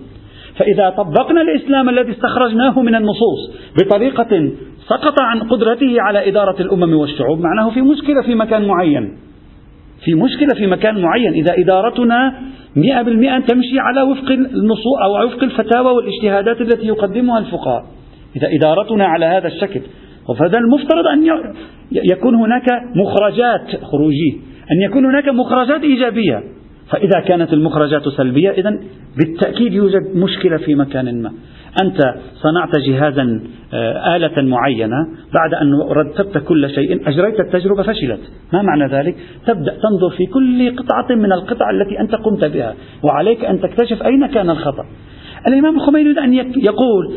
فإذا 0.57 0.91
طبقنا 0.91 1.43
الإسلام 1.43 1.89
الذي 1.89 2.13
استخرجناه 2.13 2.83
من 2.83 2.95
النصوص 2.95 3.51
بطريقة 3.81 4.51
سقط 4.89 5.21
عن 5.21 5.41
قدرته 5.41 6.01
على 6.01 6.29
إدارة 6.29 6.63
الأمم 6.63 6.95
والشعوب 6.95 7.41
معناه 7.41 7.71
في 7.71 7.81
مشكلة 7.81 8.23
في 8.23 8.35
مكان 8.35 8.67
معين. 8.67 9.19
في 10.05 10.15
مشكلة 10.15 10.55
في 10.59 10.67
مكان 10.67 11.03
معين. 11.03 11.33
إذا 11.33 11.55
إدارتنا 11.59 12.35
مئة 12.77 13.03
بالمئة 13.03 13.39
تمشي 13.39 13.79
على 13.79 14.03
وفق 14.03 14.31
النصوص 14.31 14.97
أو 15.05 15.27
وفق 15.27 15.43
الفتاوى 15.43 15.93
والاجتهادات 15.93 16.61
التي 16.61 16.87
يقدمها 16.87 17.39
الفقهاء. 17.39 17.85
إذا 18.37 18.49
إدارتنا 18.59 19.07
على 19.07 19.27
هذا 19.27 19.47
الشكل 19.47 19.81
فهذا 20.35 20.59
المفترض 20.59 21.06
أن 21.06 21.26
يكون 21.92 22.35
هناك 22.35 22.66
مخرجات 22.95 23.85
خروجي 23.85 24.40
أن 24.73 24.90
يكون 24.90 25.04
هناك 25.04 25.28
مخرجات 25.28 25.83
إيجابية. 25.83 26.42
فإذا 26.90 27.21
كانت 27.26 27.52
المخرجات 27.52 28.09
سلبية 28.09 28.50
إذا 28.50 28.78
بالتأكيد 29.16 29.73
يوجد 29.73 30.16
مشكلة 30.16 30.56
في 30.56 30.75
مكان 30.75 31.23
ما. 31.23 31.33
أنت 31.83 31.99
صنعت 32.35 32.78
جهازا 32.88 33.40
آه، 33.75 34.16
آلة 34.16 34.42
معينة 34.42 34.97
بعد 35.35 35.54
أن 35.54 35.73
رتبت 35.90 36.38
كل 36.38 36.71
شيء 36.71 37.09
أجريت 37.09 37.40
التجربة 37.40 37.83
فشلت. 37.83 38.21
ما 38.52 38.62
معنى 38.62 38.92
ذلك؟ 38.92 39.16
تبدأ 39.47 39.73
تنظر 39.83 40.11
في 40.16 40.26
كل 40.26 40.76
قطعة 40.76 41.16
من 41.16 41.33
القطع 41.33 41.71
التي 41.71 42.00
أنت 42.00 42.14
قمت 42.14 42.45
بها 42.45 42.75
وعليك 43.02 43.45
أن 43.45 43.61
تكتشف 43.61 44.02
أين 44.02 44.26
كان 44.26 44.50
الخطأ. 44.50 44.87
الإمام 45.49 45.76
الخميني 45.76 46.05
يريد 46.05 46.19
أن 46.19 46.35
يقول 46.64 47.14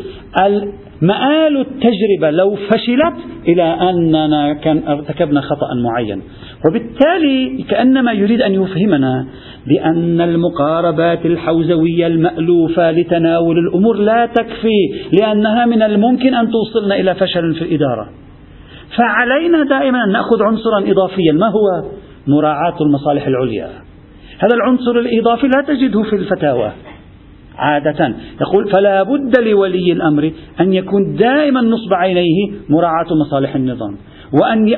مآل 1.02 1.56
التجربة 1.60 2.30
لو 2.30 2.54
فشلت 2.54 3.16
إلى 3.48 3.62
أننا 3.62 4.52
كان 4.52 4.82
ارتكبنا 4.88 5.40
خطأ 5.40 5.74
معين. 5.84 6.22
وبالتالي 6.66 7.64
كأنما 7.70 8.12
يريد 8.12 8.42
أن 8.42 8.54
يفهمنا 8.62 9.26
بأن 9.66 10.20
المقاربات 10.20 11.26
الحوزوية 11.26 12.06
المألوفة 12.06 12.90
لتناول 12.90 13.58
الأمور 13.58 13.96
لا 13.96 14.26
تكفي 14.26 14.78
لأنها 15.12 15.66
من 15.66 15.82
الممكن 15.82 16.34
أن 16.34 16.50
توصلنا 16.50 16.94
إلى 17.00 17.14
فشل 17.14 17.54
في 17.54 17.62
الإدارة. 17.62 18.08
فعلينا 18.96 19.64
دائما 19.64 20.04
أن 20.04 20.12
نأخذ 20.12 20.42
عنصرا 20.42 20.78
إضافيا. 20.78 21.32
ما 21.32 21.46
هو؟ 21.46 21.90
مراعاة 22.26 22.76
المصالح 22.80 23.26
العليا. 23.26 23.68
هذا 24.38 24.54
العنصر 24.54 24.98
الإضافي 24.98 25.46
لا 25.46 25.64
تجده 25.66 26.02
في 26.02 26.16
الفتاوى. 26.16 26.72
عادة. 27.60 28.14
يقول 28.40 28.70
فلا 28.70 29.02
بد 29.02 29.38
لولي 29.38 29.92
الأمر 29.92 30.32
أن 30.60 30.72
يكون 30.72 31.16
دائما 31.16 31.60
نصب 31.60 31.94
عينيه 31.94 32.50
مراعاة 32.68 33.14
مصالح 33.26 33.54
النظام. 33.54 33.96
وأن 34.32 34.68
ي... 34.68 34.76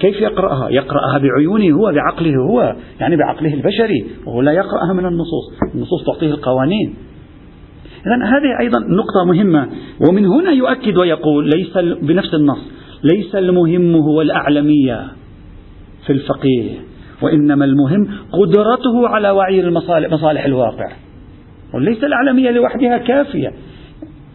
كيف 0.00 0.20
يقرأها؟ 0.20 0.68
يقرأها 0.70 1.18
بعيونه 1.18 1.76
هو 1.76 1.92
بعقله 1.92 2.34
هو 2.50 2.76
يعني 3.00 3.16
بعقله 3.16 3.54
البشري 3.54 4.06
وهو 4.26 4.40
لا 4.40 4.52
يقرأها 4.52 4.92
من 4.92 5.06
النصوص. 5.06 5.74
النصوص 5.74 6.04
تعطيه 6.06 6.30
القوانين. 6.30 6.94
إذا 8.06 8.24
هذه 8.24 8.60
أيضا 8.60 8.78
نقطة 8.78 9.24
مهمة. 9.26 9.68
ومن 10.08 10.26
هنا 10.26 10.50
يؤكد 10.50 10.96
ويقول 10.96 11.50
ليس 11.50 11.78
بنفس 12.02 12.34
النص 12.34 12.58
ليس 13.04 13.34
المهم 13.34 13.94
هو 13.96 14.22
الأعلمية 14.22 15.06
في 16.06 16.12
الفقيه 16.12 16.70
وإنما 17.22 17.64
المهم 17.64 18.08
قدرته 18.32 19.08
على 19.08 19.30
وعي 19.30 19.60
المصالح 19.60 20.12
مصالح 20.12 20.44
الواقع. 20.44 20.92
وليس 21.74 22.04
الأعلمية 22.04 22.50
لوحدها 22.50 22.98
كافية. 22.98 23.52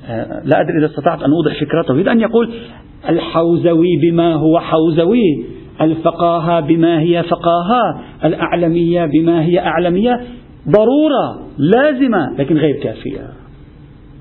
آه، 0.08 0.42
لا 0.46 0.62
أدري 0.62 0.78
إذا 0.78 0.86
استطعت 0.86 1.24
أن 1.24 1.32
أوضح 1.32 1.60
فكرته 1.62 1.94
يريد 1.94 2.08
أن 2.08 2.20
يقول 2.20 2.54
الحوزوي 3.10 3.98
بما 4.02 4.34
هو 4.34 4.60
حوزوي 4.60 5.46
الفقاهة 5.82 6.60
بما 6.60 7.02
هي 7.02 7.24
فقاهة 7.24 8.02
الأعلمية 8.26 9.06
بما 9.06 9.44
هي 9.44 9.60
أعلمية. 9.60 10.22
ضرورة 10.70 11.48
لازمة 11.58 12.36
لكن 12.38 12.58
غير 12.58 12.76
كافية. 12.84 13.43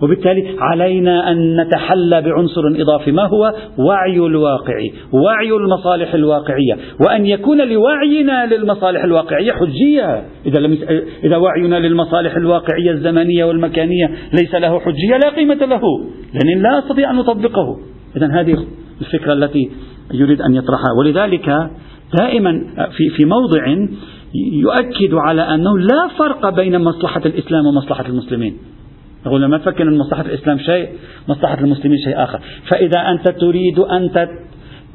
وبالتالي 0.03 0.57
علينا 0.59 1.31
أن 1.31 1.61
نتحلى 1.61 2.23
بعنصر 2.23 2.63
إضافي 2.67 3.13
ما 3.13 3.23
هو؟ 3.23 3.55
وعي 3.79 4.17
الواقع 4.17 4.75
وعي 5.13 5.53
المصالح 5.53 6.15
الواقعية. 6.15 6.77
وأن 7.07 7.27
يكون 7.27 7.69
لوعينا 7.69 8.47
للمصالح 8.47 9.05
الواقعية 9.05 9.53
حجية. 9.53 10.25
إذا, 10.47 10.61
لم 10.61 10.79
إذا 11.25 11.37
وعينا 11.37 11.77
للمصالح 11.77 12.37
الواقعية 12.37 12.91
الزمنية 12.91 13.45
والمكانية 13.45 14.11
ليس 14.41 14.55
له 14.55 14.81
حجية 14.81 15.17
لا 15.25 15.37
قيمة 15.37 15.55
له. 15.55 15.81
لأن 16.35 16.63
لا 16.63 16.79
أستطيع 16.79 17.11
أن 17.11 17.17
نطبقه. 17.17 17.79
إذا 18.17 18.41
هذه 18.41 18.57
الفكرة 19.01 19.33
التي 19.33 19.71
يريد 20.15 20.41
أن 20.41 20.55
يطرحها. 20.55 20.93
ولذلك 20.99 21.47
دائما 22.21 22.53
في 22.97 23.09
في 23.17 23.25
موضع 23.25 23.87
يؤكد 24.53 25.15
على 25.15 25.43
أنه 25.43 25.79
لا 25.79 26.09
فرق 26.19 26.49
بين 26.49 26.81
مصلحة 26.81 27.23
الإسلام 27.27 27.67
ومصلحة 27.67 28.07
المسلمين. 28.09 28.57
يقول 29.27 29.45
ما 29.47 29.59
تفكر 29.59 29.89
أن 29.89 29.99
مصلحة 29.99 30.23
الإسلام 30.23 30.59
شيء 30.59 30.89
مصلحة 31.29 31.59
المسلمين 31.61 31.99
شيء 31.99 32.23
آخر. 32.25 32.41
فإذا 32.71 33.01
أنت 33.01 33.29
تريد 33.29 33.79
أن 33.79 34.11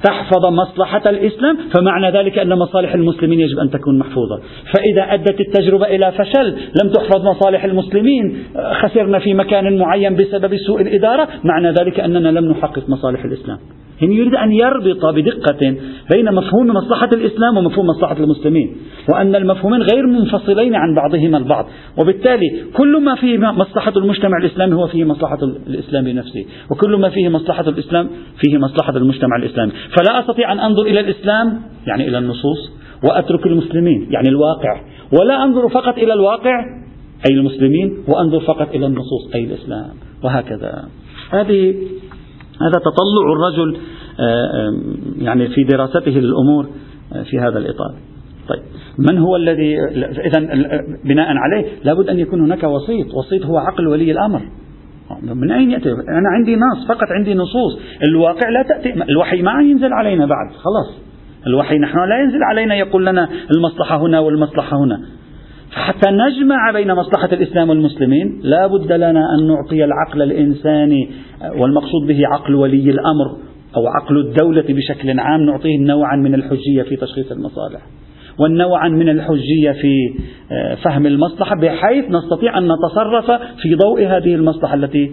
تحفظ 0.03 0.47
مصلحة 0.47 1.09
الإسلام 1.09 1.57
فمعنى 1.75 2.11
ذلك 2.11 2.39
أن 2.39 2.57
مصالح 2.57 2.93
المسلمين 2.93 3.39
يجب 3.39 3.59
أن 3.59 3.69
تكون 3.69 3.99
محفوظة. 3.99 4.39
فإذا 4.73 5.13
أدت 5.13 5.41
التجربة 5.41 5.85
إلى 5.85 6.11
فشل 6.11 6.55
لم 6.83 6.91
تحفظ 6.91 7.25
مصالح 7.25 7.63
المسلمين 7.63 8.43
خسرنا 8.81 9.19
في 9.19 9.33
مكان 9.33 9.77
معين 9.77 10.15
بسبب 10.15 10.57
سوء 10.57 10.81
الإدارة 10.81 11.27
معنى 11.43 11.71
ذلك 11.71 11.99
أننا 11.99 12.39
لم 12.39 12.45
نحقق 12.51 12.89
مصالح 12.89 13.25
الإسلام. 13.25 13.57
يعني 14.01 14.15
يريد 14.15 14.35
أن 14.35 14.51
يربط 14.51 15.05
بدقة 15.05 15.75
بين 16.13 16.33
مفهوم 16.33 16.67
مصلحة 16.67 17.09
الإسلام 17.13 17.57
ومفهوم 17.57 17.85
مصلحة 17.85 18.17
المسلمين 18.17 18.77
وأن 19.09 19.35
المفهومين 19.35 19.81
غير 19.81 20.07
منفصلين 20.07 20.75
عن 20.75 20.95
بعضهما 20.95 21.37
البعض. 21.37 21.65
وبالتالي 21.97 22.63
كل 22.73 23.03
ما 23.03 23.15
فيه 23.15 23.37
مصلحة 23.37 23.93
المجتمع 23.97 24.37
الإسلامي 24.37 24.73
هو 24.73 24.87
فيه 24.87 25.03
مصلحة 25.03 25.37
الإسلام 25.67 26.07
نفسه 26.07 26.45
وكل 26.71 26.95
ما 26.95 27.09
فيه 27.09 27.29
مصلحة 27.29 27.69
الإسلام 27.69 28.09
فيه 28.39 28.57
مصلحة 28.57 28.97
المجتمع 28.97 29.37
الإسلامي. 29.37 29.71
فلا 29.95 30.19
أستطيع 30.19 30.51
أن 30.51 30.59
أنظر 30.59 30.81
إلى 30.81 30.99
الإسلام 30.99 31.61
يعني 31.87 32.07
إلى 32.07 32.17
النصوص 32.17 32.71
وأترك 33.03 33.45
المسلمين 33.45 34.07
يعني 34.11 34.29
الواقع. 34.29 34.81
ولا 35.19 35.43
أنظر 35.43 35.69
فقط 35.69 35.97
إلى 35.97 36.13
الواقع 36.13 36.65
أي 37.29 37.35
المسلمين 37.35 37.97
وأنظر 38.07 38.39
فقط 38.39 38.75
إلى 38.75 38.85
النصوص 38.85 39.35
أي 39.35 39.43
الإسلام. 39.43 39.89
وهكذا. 40.23 40.87
هذه 41.31 41.75
هذا 42.61 42.79
تطلع 42.79 43.33
الرجل 43.33 43.77
آه، 44.19 44.73
يعني 45.17 45.47
في 45.47 45.63
دراسته 45.63 46.11
للأمور 46.11 46.67
آه، 47.13 47.23
في 47.23 47.39
هذا 47.39 47.57
الإطار. 47.59 47.93
طيب. 48.49 48.63
من 49.09 49.17
هو 49.17 49.35
الذي 49.35 49.75
إذا 50.25 50.39
بناء 51.05 51.27
عليه 51.27 51.65
لابد 51.83 52.09
أن 52.09 52.19
يكون 52.19 52.41
هناك 52.41 52.63
وسيط. 52.63 53.13
وسيط 53.13 53.45
هو 53.45 53.57
عقل 53.57 53.87
ولي 53.87 54.11
الأمر. 54.11 54.41
من 55.23 55.51
أين 55.51 55.71
يأتي؟ 55.71 55.91
أنا 55.91 56.29
عندي 56.29 56.55
نص 56.55 56.87
فقط 56.87 57.07
عندي 57.17 57.33
نصوص. 57.33 57.79
الواقع 58.09 58.49
لا 58.49 58.63
تأتي. 58.63 59.03
الوحي 59.03 59.41
ما 59.41 59.61
ينزل 59.61 59.93
علينا 59.93 60.25
بعد 60.25 60.51
خلاص. 60.51 61.01
الوحي 61.47 61.77
نحن 61.77 61.97
لا 61.97 62.19
ينزل 62.23 62.43
علينا 62.43 62.75
يقول 62.75 63.05
لنا 63.05 63.29
المصلحة 63.55 63.97
هنا 63.97 64.19
والمصلحة 64.19 64.77
هنا. 64.77 65.01
فحتى 65.75 66.11
نجمع 66.11 66.71
بين 66.71 66.93
مصلحة 66.93 67.29
الإسلام 67.33 67.69
والمسلمين 67.69 68.39
لا 68.43 68.67
بد 68.67 68.91
لنا 68.91 69.35
أن 69.35 69.47
نعطي 69.47 69.85
العقل 69.85 70.21
الإنساني 70.21 71.09
والمقصود 71.57 72.07
به 72.07 72.27
عقل 72.27 72.55
ولي 72.55 72.89
الأمر 72.89 73.37
أو 73.75 73.87
عقل 73.87 74.17
الدولة 74.17 74.65
بشكل 74.69 75.19
عام 75.19 75.41
نعطيه 75.41 75.79
نوعا 75.79 76.15
من 76.15 76.33
الحجية 76.33 76.83
في 76.89 76.95
تشخيص 76.95 77.31
المصالح. 77.31 77.81
والنوعا 78.39 78.89
من 78.89 79.09
الحجية 79.09 79.71
في 79.71 80.13
آه، 80.51 80.75
فهم 80.75 81.05
المصلحة 81.05 81.55
بحيث 81.55 82.05
نستطيع 82.09 82.57
أن 82.57 82.71
نتصرف 82.71 83.31
في 83.61 83.75
ضوء 83.75 84.05
هذه 84.05 84.35
المصلحة 84.35 84.73
التي 84.73 85.11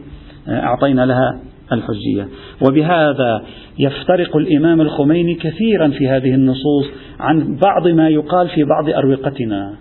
آه، 0.49 0.61
أعطينا 0.61 1.07
لها 1.07 1.41
الحجية. 1.73 2.29
وبهذا 2.67 3.43
يفترق 3.79 4.37
الإمام 4.37 4.81
الخميني 4.81 5.35
كثيرا 5.35 5.89
في 5.89 6.09
هذه 6.09 6.35
النصوص 6.35 6.87
عن 7.21 7.57
بعض 7.63 7.89
ما 7.89 8.09
يقال 8.09 8.49
في 8.49 8.65
بعض 8.65 8.89
أروقتنا. 8.89 9.75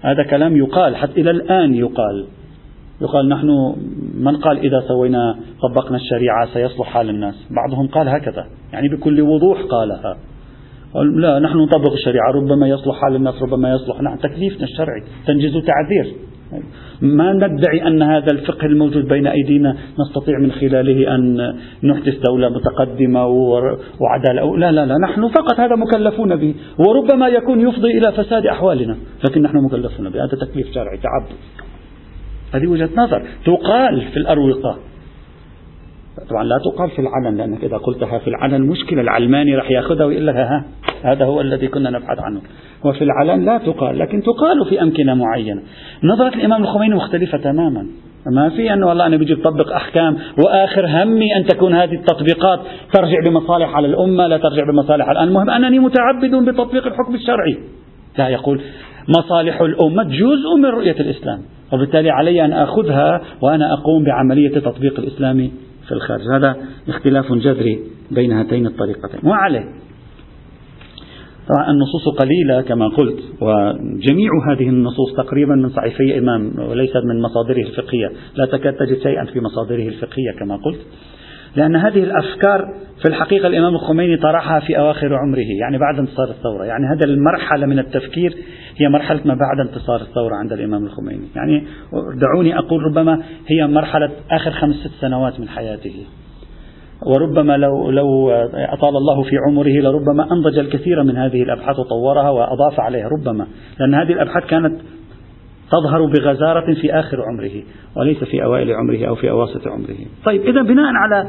هذا 0.00 0.22
كلام 0.22 0.56
يقال 0.56 0.96
حتى 0.96 1.20
إلى 1.20 1.30
الآن 1.30 1.74
يقال. 1.74 2.26
يقال 3.02 3.28
نحن 3.28 3.74
من 4.14 4.36
قال 4.36 4.58
إذا 4.58 4.80
سوينا 4.88 5.36
طبقنا 5.62 5.96
الشريعة 5.96 6.46
سيصلح 6.54 6.86
حال 6.86 7.10
الناس؟ 7.10 7.34
بعضهم 7.50 7.86
قال 7.86 8.08
هكذا 8.08 8.46
يعني 8.72 8.88
بكل 8.88 9.20
وضوح 9.20 9.62
قالها. 9.62 10.16
لا 10.94 11.38
نحن 11.38 11.58
نطبق 11.58 11.92
الشريعة 11.92 12.30
ربما 12.30 12.68
يصلح 12.68 13.00
حال 13.00 13.16
الناس 13.16 13.42
ربما 13.42 13.72
يصلح. 13.72 14.00
نعم 14.00 14.16
تكليفنا 14.16 14.64
الشرعي 14.64 15.02
تنجز 15.26 15.52
تعذير 15.52 16.14
ما 17.00 17.32
ندعي 17.32 17.86
أن 17.86 18.02
هذا 18.02 18.26
الفقه 18.32 18.66
الموجود 18.66 19.08
بين 19.08 19.26
أيدينا 19.26 19.76
نستطيع 20.00 20.38
من 20.38 20.52
خلاله 20.52 21.14
أن 21.14 21.54
نحدث 21.84 22.18
دولة 22.28 22.48
متقدمة 22.48 23.26
وعدالة. 24.00 24.56
لا 24.56 24.72
لا 24.72 24.86
لا 24.86 24.98
نحن 24.98 25.28
فقط 25.28 25.60
هذا 25.60 25.76
مكلفون 25.76 26.36
به 26.36 26.54
وربما 26.78 27.28
يكون 27.28 27.60
يفضي 27.60 27.98
إلى 27.98 28.12
فساد 28.12 28.46
أحوالنا 28.46 28.96
لكن 29.28 29.42
نحن 29.42 29.56
مكلفون 29.56 30.10
به. 30.10 30.24
هذا 30.24 30.36
تكليف 30.46 30.66
شرعي 30.74 30.98
تعبد 30.98 31.38
هذه 32.54 32.66
وجهة 32.66 32.90
نظر 32.96 33.22
تقال 33.44 34.00
في 34.00 34.16
الأروقة. 34.16 34.78
طبعا 36.28 36.44
لا 36.44 36.58
تقال 36.64 36.90
في 36.90 36.98
العلن 36.98 37.36
لأنك 37.36 37.64
إذا 37.64 37.76
قلتها 37.76 38.18
في 38.18 38.28
العلن 38.28 38.62
مشكلة 38.62 39.00
العلماني 39.00 39.56
راح 39.56 39.70
يأخذها 39.70 40.04
ويقول 40.04 40.26
لك 40.26 40.34
ها 40.34 40.64
هذا 41.02 41.24
هو 41.24 41.40
الذي 41.40 41.68
كنا 41.68 41.90
نبحث 41.90 42.18
عنه. 42.18 42.40
وفي 42.84 43.04
العلن 43.04 43.44
لا 43.44 43.58
تقال 43.58 43.98
لكن 43.98 44.22
تقال 44.22 44.66
في 44.68 44.82
أمكنة 44.82 45.14
معينة. 45.14 45.62
نظرة 46.04 46.34
الإمام 46.34 46.62
الخميني 46.62 46.94
مختلفة 46.94 47.38
تماما. 47.38 47.86
ما 48.26 48.48
في 48.48 48.72
أنه 48.72 48.86
والله 48.86 49.06
أنا 49.06 49.16
بيجي 49.16 49.34
بطبق 49.34 49.72
أحكام 49.72 50.16
وآخر 50.44 50.86
همي 50.86 51.36
أن 51.36 51.44
تكون 51.46 51.74
هذه 51.74 51.94
التطبيقات 51.94 52.60
ترجع 52.92 53.16
بمصالح 53.26 53.76
على 53.76 53.86
الأمة 53.86 54.26
لا 54.26 54.38
ترجع 54.38 54.64
بمصالح 54.64 55.08
على 55.08 55.24
المهم 55.24 55.50
أنني 55.50 55.78
متعبد 55.78 56.34
بتطبيق 56.48 56.86
الحكم 56.86 57.14
الشرعي. 57.14 57.58
لا 58.18 58.28
يقول 58.28 58.60
مصالح 59.18 59.60
الأمة 59.60 60.02
جزء 60.02 60.56
من 60.58 60.66
رؤية 60.66 61.00
الإسلام 61.00 61.38
وبالتالي 61.72 62.10
علي 62.10 62.44
أن 62.44 62.52
أخذها 62.52 63.20
وأنا 63.42 63.72
أقوم 63.72 64.04
بعملية 64.04 64.58
تطبيق 64.58 65.00
الإسلام 65.00 65.50
في 65.90 65.96
الخارج. 65.96 66.22
هذا 66.34 66.56
اختلاف 66.88 67.32
جذري 67.32 67.78
بين 68.10 68.32
هاتين 68.32 68.66
الطريقتين. 68.66 69.20
وعليه. 69.24 69.64
طبعا 71.48 71.70
النصوص 71.70 72.04
قليلة 72.18 72.62
كما 72.62 72.88
قلت 72.88 73.18
وجميع 73.40 74.30
هذه 74.50 74.68
النصوص 74.68 75.14
تقريبا 75.16 75.54
من 75.54 75.68
صحيفي 75.68 76.18
إمام 76.18 76.52
وليست 76.58 76.96
من 76.96 77.22
مصادره 77.22 77.60
الفقهية. 77.60 78.12
لا 78.34 78.46
تكاد 78.46 78.74
تجد 78.74 79.02
شيئا 79.02 79.24
في 79.24 79.40
مصادره 79.40 79.88
الفقهية 79.88 80.32
كما 80.38 80.56
قلت. 80.56 80.80
لأن 81.56 81.76
هذه 81.76 82.04
الأفكار 82.04 82.74
في 83.02 83.08
الحقيقة 83.08 83.46
الإمام 83.46 83.74
الخميني 83.74 84.16
طرحها 84.16 84.60
في 84.60 84.78
أواخر 84.78 85.14
عمره 85.14 85.46
يعني 85.60 85.78
بعد 85.78 85.98
انتصار 85.98 86.28
الثورة 86.30 86.64
يعني 86.64 86.86
هذا 86.86 87.04
المرحلة 87.04 87.66
من 87.66 87.78
التفكير 87.78 88.36
هي 88.76 88.88
مرحلة 88.88 89.20
ما 89.24 89.34
بعد 89.34 89.68
انتصار 89.68 90.00
الثورة 90.00 90.34
عند 90.34 90.52
الإمام 90.52 90.84
الخميني. 90.84 91.26
يعني 91.36 91.66
دعوني 92.20 92.58
أقول 92.58 92.82
ربما 92.82 93.22
هي 93.46 93.66
مرحلة 93.66 94.10
آخر 94.30 94.50
خمس 94.50 94.74
ست 94.74 95.00
سنوات 95.00 95.40
من 95.40 95.48
حياته. 95.48 96.06
وربما 97.06 97.56
لو 97.56 97.90
لو 97.90 98.30
أطال 98.54 98.96
الله 98.96 99.22
في 99.22 99.36
عمره 99.48 99.80
لربما 99.80 100.32
أنضج 100.32 100.58
الكثير 100.58 101.02
من 101.02 101.16
هذه 101.16 101.42
الأبحاث 101.42 101.78
وطورها 101.78 102.30
وأضاف 102.30 102.80
عليها 102.80 103.08
ربما 103.08 103.46
لأن 103.80 103.94
هذه 103.94 104.12
الأبحاث 104.12 104.44
كانت 104.44 104.80
تظهر 105.70 106.04
بغزارة 106.04 106.74
في 106.74 106.92
آخر 106.92 107.22
عمره 107.22 107.62
وليس 107.96 108.24
في 108.24 108.44
أوائل 108.44 108.72
عمره 108.72 109.08
أو 109.08 109.14
في 109.14 109.30
أواسط 109.30 109.68
عمره. 109.68 109.96
طيب 110.24 110.40
إذا 110.40 110.62
بناء 110.62 110.92
على 110.94 111.28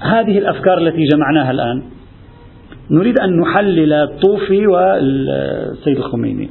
هذه 0.00 0.38
الأفكار 0.38 0.78
التي 0.78 1.04
جمعناها 1.04 1.50
الآن 1.50 1.82
نريد 2.90 3.20
أن 3.20 3.40
نحلل 3.40 3.92
الطوفي 3.92 4.66
والسيد 4.66 5.96
الخميني. 5.96 6.50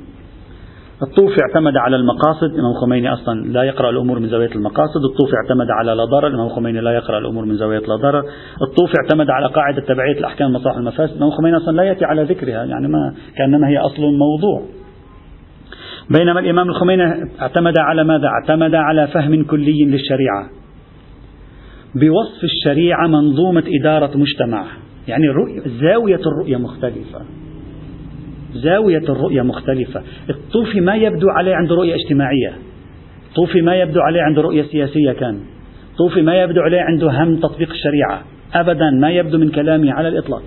الطوفي 1.02 1.38
اعتمد 1.48 1.78
على 1.78 1.96
المقاصد 1.96 2.44
الإمام 2.44 2.72
الخميني 2.72 3.14
أصلا 3.14 3.42
لا 3.42 3.64
يقرأ 3.64 3.90
الأمور 3.90 4.20
من 4.20 4.30
زاوية 4.30 4.52
المقاصد 4.56 5.04
الطوفي 5.12 5.34
اعتمد 5.44 5.68
على 5.80 5.94
لا 5.94 6.06
ضرر 6.06 6.28
الإمام 6.28 6.48
الخميني 6.48 6.82
لا 6.82 6.92
يقرأ 6.92 7.18
الأمور 7.18 7.46
من 7.46 7.56
زاوية 7.56 7.80
لا 7.80 7.96
ضرر. 7.96 8.24
الطوفي 8.62 8.94
اعتمد 9.04 9.30
على 9.30 9.48
قاعدة 9.48 9.82
تبعية 9.82 10.20
الأحكام 10.20 10.48
المصالح 10.48 10.78
المفاسد 10.78 11.12
الإمام 11.12 11.30
الخميني 11.30 11.58
أصلا 11.58 11.76
لا 11.76 11.84
يأتي 11.84 12.06
على 12.06 12.24
ذكرها 12.24 12.66
يعني 12.66 12.88
ما 12.88 13.14
كأنما 13.38 13.68
هي 13.68 13.78
أصل 13.78 14.02
موضوع. 14.02 14.62
بينما 16.10 16.40
الإمام 16.40 16.70
الخميني 16.70 17.04
اعتمد 17.42 17.74
على 17.78 18.04
ماذا؟ 18.04 18.28
اعتمد 18.28 18.76
على 18.76 19.08
فهم 19.08 19.44
كلي 19.44 19.86
للشريعة. 19.86 20.50
بوصف 21.96 22.44
الشريعة 22.44 23.08
منظومة 23.08 23.64
إدارة 23.68 24.18
مجتمع. 24.18 24.66
يعني 25.08 25.26
الرؤية 25.26 25.62
زاوية 25.82 26.20
الرؤية 26.28 26.58
مختلفة. 26.58 27.22
زاوية 28.54 29.04
الرؤية 29.10 29.42
مختلفة. 29.42 30.02
الطوفي 30.30 30.82
ما 30.82 30.96
يبدو 30.96 31.30
عليه 31.30 31.56
عنده 31.56 31.76
رؤية 31.76 31.96
اجتماعية. 31.96 32.54
طوفي 33.36 33.62
ما 33.62 33.76
يبدو 33.76 34.00
عليه 34.00 34.22
عنده 34.22 34.42
رؤية 34.42 34.64
سياسية 34.64 35.12
كان. 35.12 35.40
طوفي 35.98 36.22
ما 36.22 36.42
يبدو 36.42 36.62
عليه 36.62 36.82
عنده 36.82 37.24
هم 37.24 37.36
تطبيق 37.36 37.70
الشريعة. 37.70 38.24
أبدا 38.54 38.90
ما 39.02 39.12
يبدو 39.12 39.38
من 39.38 39.50
كلامه 39.50 39.94
على 39.94 40.08
الإطلاق. 40.08 40.44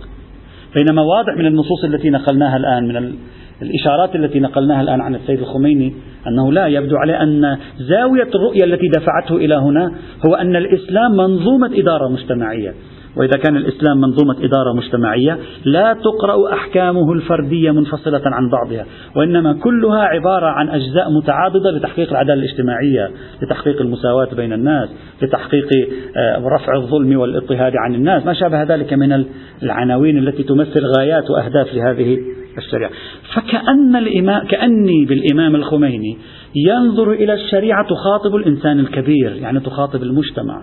بينما 0.75 1.03
واضح 1.03 1.37
من 1.38 1.46
النصوص 1.46 1.85
التي 1.85 2.11
نقلناها 2.11 2.57
الآن 2.57 2.88
من 2.88 3.14
الإشارات 3.62 4.16
التي 4.16 4.40
نقلناها 4.40 4.81
الآن 4.81 5.01
عن 5.01 5.14
السيد 5.14 5.38
الخميني 5.38 5.94
أنه 6.27 6.53
لا 6.53 6.66
يبدو 6.66 6.96
عليه 6.96 7.22
أن 7.22 7.59
زاوية 7.79 8.29
الرؤية 8.35 8.64
التي 8.64 8.88
دفعته 8.88 9.37
إلى 9.37 9.55
هنا 9.55 9.92
هو 10.27 10.35
أن 10.35 10.57
الإسلام 10.57 11.16
منظومة 11.16 11.70
إدارة 11.75 12.09
مجتمعية. 12.09 12.75
وإذا 13.16 13.38
كان 13.44 13.57
الإسلام 13.57 14.01
منظومة 14.01 14.37
إدارة 14.38 14.72
مجتمعية 14.77 15.38
لا 15.64 15.92
تقرأ 15.92 16.53
أحكامه 16.53 17.12
الفردية 17.12 17.70
منفصلة 17.70 18.22
عن 18.27 18.51
بعضها 18.51 18.87
وإنما 19.16 19.53
كلها 19.53 20.03
عبارة 20.03 20.46
عن 20.46 20.68
أجزاء 20.68 21.11
متعاضدة 21.11 21.70
لتحقيق 21.70 22.11
العدالة 22.11 22.42
الاجتماعية 22.42 23.11
لتحقيق 23.42 23.81
المساواة 23.81 24.29
بين 24.37 24.53
الناس 24.53 24.88
لتحقيق 25.22 25.68
آه، 26.16 26.38
رفع 26.38 26.77
الظلم 26.77 27.16
والاضطهاد 27.16 27.72
عن 27.77 27.94
الناس. 27.94 28.27
ما 28.27 28.35
شابه 28.35 28.62
ذلك 28.62 28.92
من 28.92 29.25
العناوين 29.62 30.18
التي 30.18 30.42
تمثل 30.42 30.87
غايات 30.98 31.31
وأهداف 31.31 31.75
لهذه 31.75 32.18
الشريعة. 32.59 32.91
فكأن 33.35 33.97
الإمام 33.97 34.47
كأني 34.47 35.05
بالإمام 35.05 35.57
الخميني 35.57 36.19
ينظر 36.55 37.12
إلى 37.12 37.35
الشريعة 37.35 37.87
تخاطب 37.88 38.37
الإنسان 38.37 38.81
الكبير 38.81 39.37
يعني 39.37 39.61
تخاطب 39.61 40.03
المجتمع. 40.03 40.62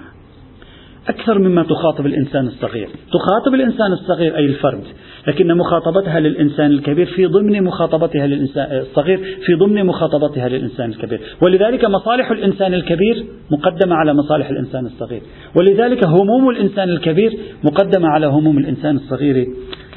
أكثر 1.10 1.39
مما 1.39 1.63
تخاطب 1.63 2.06
الإنسان 2.06 2.47
الصغير. 2.47 2.89
تخاطب 3.12 3.54
الإنسان 3.54 3.91
الصغير 3.91 4.38
أي 4.38 4.45
الفرد 4.45 4.84
لكن 5.28 5.58
مخاطبتها 5.58 6.19
للإنسان 6.19 6.71
الكبير 6.71 7.06
في 7.06 7.25
ضمن 7.25 7.63
مخاطبتها 7.63 8.28
للإنسان 8.28 8.78
الصغير 8.78 9.17
في 9.45 9.54
ضمن 9.54 9.86
مخاطبتها 9.86 10.49
للإنسان 10.49 10.89
الكبير. 10.89 11.21
ولذلك 11.41 11.86
مصالح 11.86 12.32
الإنسان 12.32 12.73
الكبير 12.73 13.25
مقدمة 13.52 13.95
على 13.95 14.13
مصالح 14.13 14.49
الإنسان 14.49 14.86
الصغير. 14.86 15.21
ولذلك 15.56 16.06
هموم 16.06 16.49
الإنسان 16.49 16.89
الكبير 16.89 17.34
مقدمة 17.63 18.08
على 18.08 18.28
هموم 18.28 18.58
الإنسان 18.58 18.95
الصغير. 18.95 19.47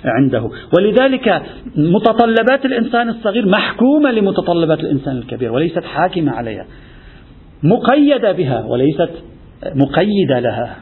عنده. 0.05 0.51
ولذلك 0.79 1.43
متطلبات 1.77 2.65
الإنسان 2.65 3.09
الصغير 3.09 3.47
محكومة 3.47 4.11
لمتطلبات 4.11 4.81
الإنسان 4.81 5.17
الكبير 5.17 5.53
وليست 5.53 5.85
حاكمة 5.85 6.33
عليها 6.33 6.67
مقيدة 7.63 8.33
بها 8.33 8.65
وليست 8.65 9.11
مقيدة 9.75 10.41
لها. 10.41 10.77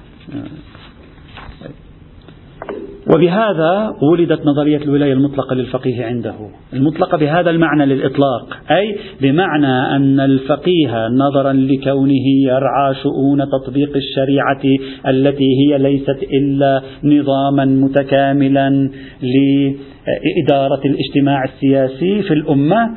وبهذا 3.15 3.95
ولدت 4.03 4.47
نظرية 4.47 4.77
الولاية 4.77 5.13
المطلقة 5.13 5.55
للفقيه 5.55 6.05
عنده. 6.05 6.35
المطلقة 6.73 7.19
بهذا 7.19 7.51
المعنى 7.51 7.87
للإطلاق 7.87 8.59
أي 8.71 8.97
بمعنى 9.21 9.97
أن 9.97 10.21
الفقيه 10.21 11.09
نظرا 11.09 11.53
لكونه 11.53 12.27
يرعى 12.45 12.95
شؤون 13.03 13.47
تطبيق 13.51 13.97
الشريعة 13.97 14.63
التي 15.09 15.49
هي 15.61 15.79
ليست 15.79 16.19
إلا 16.33 16.83
نظاما 17.05 17.65
متكاملا 17.65 18.91
لإدارة 19.23 20.81
الاجتماع 20.85 21.45
السياسي 21.45 22.23
في 22.23 22.35
الأمة 22.35 22.91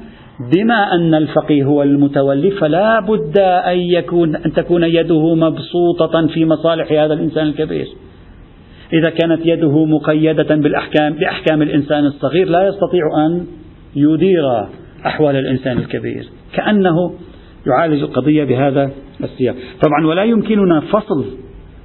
بما 0.56 0.95
أن 0.95 1.13
الفقيه 1.13 1.63
هو 1.63 1.84
المتولي 1.84 2.52
فلا 2.52 2.99
بد 2.99 3.38
أن, 3.38 3.78
يكون 3.78 4.36
أن 4.36 4.54
تكون 4.54 4.84
يده 4.84 5.36
مبسوطة 5.36 6.28
في 6.28 6.45
مصالح 6.45 6.91
هذا 6.91 7.13
الإنسان 7.13 7.47
الكبير. 7.47 7.88
إذا 8.93 9.10
كانت 9.10 9.41
يده 9.45 9.86
مقيدة 9.86 10.56
بالأحكام 10.56 11.13
بأحكام 11.13 11.62
الإنسان 11.62 12.06
الصغير 12.06 12.49
لا 12.49 12.67
يستطيع 12.67 13.25
أن 13.25 13.45
يدير 13.95 14.43
أحوال 15.06 15.36
الإنسان 15.36 15.77
الكبير. 15.77 16.29
كأنه 16.53 17.13
يعالج 17.67 18.01
القضية 18.01 18.43
بهذا 18.43 18.91
السياق. 19.23 19.56
طبعا 19.82 20.08
ولا 20.08 20.23
يمكننا 20.23 20.79
فصل 20.79 21.25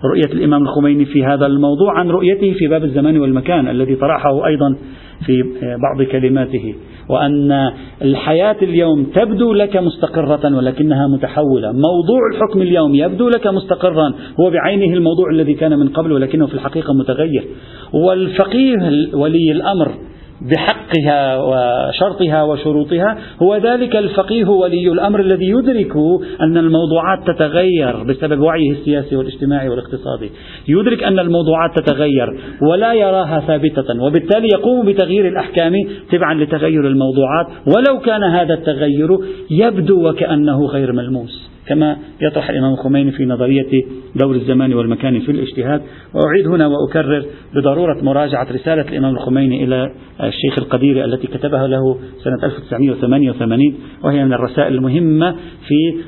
رؤية 0.05 0.33
الإمام 0.33 0.63
الخميني 0.63 1.05
في 1.05 1.25
هذا 1.25 1.47
الموضوع 1.47 1.99
عن 1.99 2.09
رؤيته 2.09 2.55
في 2.59 2.67
باب 2.67 2.85
الزمان 2.85 3.19
والمكان 3.19 3.69
الذي 3.69 3.97
طرحه 3.97 4.47
أيضا 4.47 4.79
في 5.27 5.43
بعض 5.61 6.03
كلماته. 6.03 6.75
وأن 7.11 7.73
الحياة 8.03 8.57
اليوم 8.63 9.05
تبدو 9.05 9.53
لك 9.53 9.77
مستقرة 9.77 10.57
ولكنها 10.57 11.09
متحولة. 11.09 11.73
موضوع 11.73 12.21
الحكم 12.35 12.63
اليوم 12.63 12.95
يبدو 12.95 13.29
لك 13.29 13.47
مستقرا. 13.47 14.15
هو 14.41 14.51
بعينه 14.51 14.95
الموضوع 14.97 15.31
الذي 15.33 15.55
كان 15.55 15.79
من 15.79 15.89
قبل 15.89 16.13
ولكنه 16.13 16.47
في 16.47 16.55
الحقيقة 16.55 16.95
متغير. 16.95 17.45
والفقيه 17.93 18.77
ولي 19.15 19.53
الأمر 19.53 19.95
بحقها 20.41 21.39
وشرطها 21.43 22.43
وشروطها 22.43 23.19
هو 23.43 23.57
ذلك 23.57 23.97
الفقيه 23.97 24.45
ولي 24.45 24.93
الأمر 24.93 25.21
الذي 25.21 25.49
يدرك 25.49 25.97
أن 26.41 26.57
الموضوعات 26.57 27.19
تتغير 27.27 28.03
بسبب 28.03 28.41
وعيه 28.41 28.71
السياسي 28.71 29.17
والاجتماعي 29.17 29.69
والاقتصادي، 29.69 30.31
يدرك 30.69 31.03
أن 31.05 31.19
الموضوعات 31.19 31.71
تتغير 31.79 32.41
ولا 32.71 32.93
يراها 32.93 33.41
ثابتة، 33.41 34.03
وبالتالي 34.03 34.49
يقوم 34.53 34.87
بتغيير 34.87 35.29
الأحكام 35.29 35.73
تبعا 36.13 36.35
لتغير 36.35 36.87
الموضوعات، 36.87 37.47
ولو 37.67 38.01
كان 38.01 38.23
هذا 38.23 38.55
التغير 38.55 39.19
يبدو 39.51 40.09
وكأنه 40.09 40.67
غير 40.67 40.93
ملموس. 40.93 41.48
كما 41.69 41.97
يطرح 42.21 42.51
الإمام 42.51 42.73
الخميني 42.73 43.13
في 43.13 43.25
نظرية 43.25 43.85
دور 44.17 44.35
الزمان 44.35 44.75
والمكان 44.75 45.21
في 45.21 45.33
الاجتهاد. 45.33 45.83
وأعيد 46.15 46.47
هنا 46.47 46.67
وأكرر 46.67 47.25
بضرورة 47.55 48.03
مراجعة 48.03 48.47
رسالة 48.53 48.89
الإمام 48.89 49.15
الخميني 49.15 49.65
إلى 49.65 49.93
الشيخ 50.23 50.59
القديري 50.59 51.05
التي 51.05 51.27
كتبها 51.27 51.67
له 51.67 51.99
سنة 52.25 52.45
1988 52.45 53.75
وهي 54.05 54.25
من 54.25 54.33
الرسائل 54.33 54.75
المهمة 54.75 55.37
في 55.69 56.01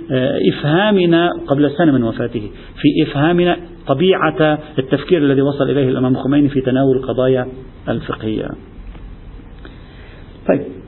إفهامنا 0.53 1.31
قبل 1.47 1.71
سنة 1.71 1.93
من 1.93 2.03
وفاته 2.03 2.51
في 2.81 3.11
إفهامنا 3.11 3.57
طبيعة 3.87 4.59
التفكير 4.79 5.19
الذي 5.19 5.43
وصل 5.43 5.71
إليه 5.71 5.89
الإمام 5.89 6.13
الخميني 6.13 6.49
في 6.49 6.61
تناول 6.61 6.97
القضايا 6.97 7.47
الفقهية. 7.89 8.49
طيب. 10.49 10.80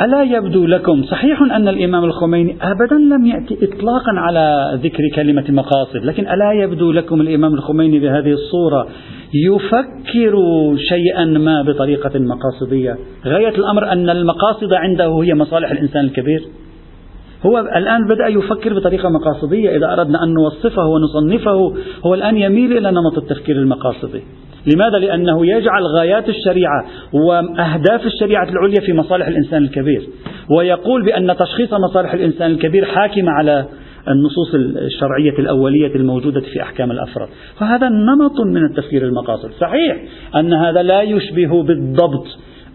ألا 0.00 0.22
يبدو 0.22 0.66
لكم 0.66 1.02
صحيح 1.02 1.42
أن 1.42 1.68
الإمام 1.68 2.04
الخميني 2.04 2.56
أبدا 2.62 2.96
لم 2.96 3.26
يأتي 3.26 3.58
إطلاقا 3.62 4.12
على 4.12 4.78
ذكر 4.82 5.02
كلمة 5.14 5.44
مقاصد 5.48 6.04
لكن 6.04 6.28
ألا 6.28 6.52
يبدو 6.52 6.92
لكم 6.92 7.20
الإمام 7.20 7.54
الخميني 7.54 7.98
بهذه 7.98 8.32
الصورة 8.32 8.88
يفكر 9.34 10.34
شيئا 10.76 11.24
ما 11.24 11.62
بطريقة 11.62 12.18
مقاصدية؟ 12.18 12.98
غاية 13.26 13.48
الأمر 13.48 13.92
أن 13.92 14.10
المقاصد 14.10 14.72
عنده 14.72 15.22
هي 15.22 15.34
مصالح 15.34 15.70
الإنسان 15.70 16.04
الكبير. 16.04 16.42
هو 17.46 17.58
الآن 17.58 18.06
بدأ 18.06 18.26
يفكر 18.26 18.74
بطريقة 18.74 19.08
مقاصدية 19.08 19.76
إذا 19.76 19.92
أردنا 19.92 20.24
أن 20.24 20.34
نوصفه 20.34 20.86
ونصنفه 20.86 21.74
هو 22.06 22.14
الآن 22.14 22.36
يميل 22.36 22.78
إلى 22.78 22.90
نمط 22.90 23.18
التفكير 23.18 23.56
المقاصدي. 23.56 24.22
لماذا؟ 24.66 24.98
لأنه 24.98 25.46
يجعل 25.46 25.82
غايات 25.98 26.28
الشريعة 26.28 26.84
وأهداف 27.12 28.06
الشريعة 28.06 28.48
العليا 28.48 28.80
في 28.80 28.92
مصالح 28.92 29.26
الإنسان 29.26 29.62
الكبير. 29.62 30.08
ويقول 30.58 31.04
بأن 31.04 31.36
تشخيص 31.36 31.72
مصالح 31.72 32.14
الإنسان 32.14 32.50
الكبير 32.50 32.84
حاكم 32.84 33.28
على 33.28 33.64
النصوص 34.08 34.54
الشرعية 34.54 35.38
الأولية 35.38 35.94
الموجودة 35.94 36.40
في 36.40 36.62
أحكام 36.62 36.90
الأفراد. 36.90 37.28
فهذا 37.58 37.88
نمط 37.88 38.40
من 38.40 38.64
التفكير 38.64 39.04
المقاصد. 39.04 39.50
صحيح 39.60 39.96
أن 40.36 40.52
هذا 40.52 40.82
لا 40.82 41.02
يشبه 41.02 41.62
بالضبط 41.62 42.26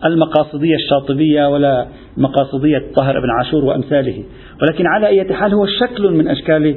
المقاصدية 0.06 0.76
الشاطبية 0.76 1.50
ولا 1.50 1.88
مقاصدية 2.18 2.82
طاهر 2.96 3.20
بن 3.20 3.30
عاشور 3.40 3.66
وأمثاله. 3.66 4.24
ولكن 4.62 4.88
على 4.88 5.08
أي 5.08 5.34
حال 5.34 5.54
هو 5.54 5.66
شكل 5.66 6.12
من 6.12 6.28
أشكال 6.28 6.76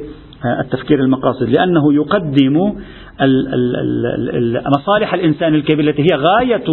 التفكير 0.61 1.01
المقاصد 1.01 1.49
لأنه 1.49 1.95
يقدم 1.95 2.75
مصالح 4.79 5.15
الإنسان 5.15 5.55
الكبير 5.55 5.89
التي 5.89 6.03
هي 6.03 6.17
غاية 6.17 6.65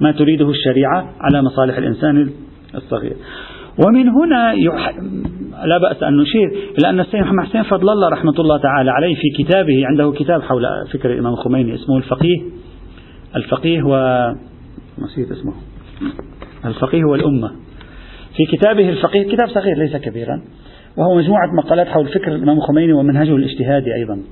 ما 0.00 0.12
تريده 0.12 0.50
الشريعة 0.50 1.14
على 1.20 1.42
مصالح 1.42 1.78
الإنسان 1.78 2.30
الصغير. 2.74 3.16
ومن 3.86 4.08
هنا 4.08 4.52
يح... 4.52 4.94
لا 5.64 5.78
بأس 5.78 6.02
أن 6.02 6.16
نشير 6.16 6.48
إلى 6.78 6.90
أن 6.90 7.00
السيد 7.00 7.20
محمد 7.20 7.44
حسين 7.44 7.62
فضل 7.62 7.90
الله 7.90 8.08
رحمة 8.08 8.34
الله 8.38 8.58
تعالى 8.58 8.90
عليه 8.90 9.14
في 9.14 9.44
كتابه 9.44 9.86
عنده 9.86 10.12
كتاب 10.12 10.42
حول 10.42 10.66
فكر 10.92 11.12
الإمام 11.12 11.32
الخميني 11.32 11.74
اسمه 11.74 11.96
الفقيه 11.96 12.36
الفقيه 13.36 13.82
و 13.82 13.92
نسيت 14.98 15.30
اسمه. 15.30 15.52
الفقيه 16.64 17.04
والأمة. 17.04 17.50
في 18.36 18.56
كتابه 18.56 18.88
الفقيه 18.88 19.22
كتاب 19.22 19.48
صغير 19.48 19.78
ليس 19.78 19.96
كبيرا 19.96 20.42
وهو 20.96 21.16
مجموعة 21.16 21.46
مقالات 21.64 21.86
حول 21.86 22.06
فكر 22.06 22.34
الإمام 22.34 22.56
الخميني 22.56 22.92
ومنهجه 22.92 23.36
الاجتهادي 23.36 23.94
أيضا. 23.94 24.22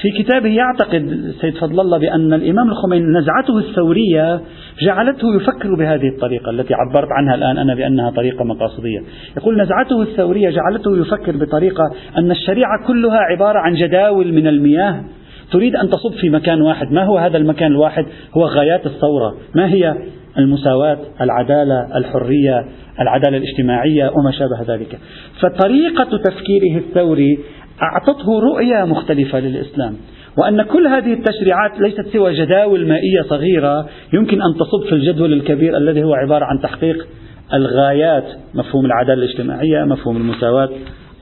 في 0.00 0.22
كتابه 0.22 0.48
يعتقد 0.48 1.02
السيد 1.02 1.56
فضل 1.56 1.80
الله 1.80 1.98
بأن 1.98 2.32
الإمام 2.32 2.68
الخميني 2.68 3.18
نزعته 3.18 3.58
الثورية 3.58 4.40
جعلته 4.82 5.36
يفكر 5.36 5.74
بهذه 5.74 6.08
الطريقة 6.08 6.50
التي 6.50 6.74
عبرت 6.74 7.08
عنها 7.10 7.34
الآن 7.34 7.58
أنا 7.58 7.74
بأنها 7.74 8.10
طريقة 8.10 8.44
مقاصدية. 8.44 9.00
يقول 9.36 9.62
نزعته 9.62 10.02
الثورية 10.02 10.50
جعلته 10.50 10.96
يفكر 10.96 11.36
بطريقة 11.36 11.84
أن 12.18 12.30
الشريعة 12.30 12.86
كلها 12.86 13.18
عبارة 13.18 13.58
عن 13.58 13.74
جداول 13.74 14.32
من 14.32 14.46
المياه. 14.46 15.04
تريد 15.52 15.76
أن 15.76 15.90
تصب 15.90 16.12
في 16.20 16.30
مكان 16.30 16.60
واحد. 16.60 16.92
ما 16.92 17.04
هو 17.04 17.18
هذا 17.18 17.36
المكان 17.36 17.72
الواحد؟ 17.72 18.06
هو 18.36 18.44
غايات 18.44 18.86
الثورة. 18.86 19.34
ما 19.54 19.72
هي 19.72 19.94
المساواة 20.38 20.98
العدالة 21.20 21.96
الحرية 21.96 22.64
العدالة 23.00 23.36
الاجتماعية 23.36 24.10
وما 24.10 24.30
شابه 24.30 24.74
ذلك. 24.74 24.98
فطريقة 25.40 26.16
تفكيره 26.16 26.78
الثوري 26.78 27.38
أعطته 27.82 28.40
رؤية 28.40 28.84
مختلفة 28.84 29.40
للإسلام. 29.40 29.96
وأن 30.38 30.62
كل 30.62 30.86
هذه 30.86 31.12
التشريعات 31.12 31.80
ليست 31.80 32.08
سوى 32.12 32.34
جداول 32.34 32.88
مائية 32.88 33.22
صغيرة 33.22 33.88
يمكن 34.12 34.42
أن 34.42 34.54
تصب 34.54 34.88
في 34.88 34.94
الجدول 34.94 35.32
الكبير 35.32 35.76
الذي 35.76 36.02
هو 36.02 36.14
عبارة 36.14 36.44
عن 36.44 36.60
تحقيق 36.62 37.06
الغايات 37.54 38.24
مفهوم 38.54 38.86
العدالة 38.86 39.24
الاجتماعية 39.24 39.84
مفهوم 39.84 40.16
المساواة 40.16 40.68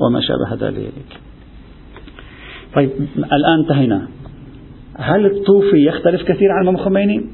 وما 0.00 0.20
شابه 0.20 0.66
ذلك. 0.68 0.92
طيب 2.74 2.90
الآن 3.16 3.58
انتهينا. 3.58 4.08
هل 4.98 5.26
الطوفي 5.26 5.84
يختلف 5.86 6.22
كثيرا 6.22 6.52
عن 6.52 6.62
الإمام 6.62 6.74
الخميني؟ 6.74 7.24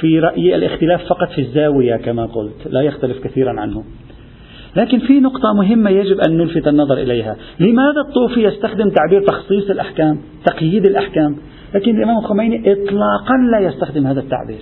في 0.00 0.20
رأيي 0.20 0.54
الاختلاف 0.54 1.04
فقط 1.08 1.28
في 1.28 1.40
الزاوية 1.40 1.96
كما 1.96 2.26
قلت 2.26 2.66
لا 2.66 2.80
يختلف 2.80 3.24
كثيرا 3.24 3.60
عنه. 3.60 3.84
لكن 4.78 4.98
في 4.98 5.20
نقطة 5.20 5.52
مهمة 5.56 5.90
يجب 5.90 6.20
أن 6.28 6.36
نلفت 6.36 6.68
النظر 6.68 6.98
إليها. 6.98 7.36
لماذا 7.60 8.00
الطوفي 8.08 8.44
يستخدم 8.44 8.90
تعبير 8.90 9.22
تخصيص 9.26 9.70
الأحكام 9.70 10.18
تقييد 10.46 10.86
الأحكام؟ 10.86 11.36
لكن 11.74 11.96
الإمام 11.96 12.18
الخميني 12.18 12.72
إطلاقا 12.72 13.36
لا 13.52 13.58
يستخدم 13.58 14.06
هذا 14.06 14.20
التعبير. 14.20 14.60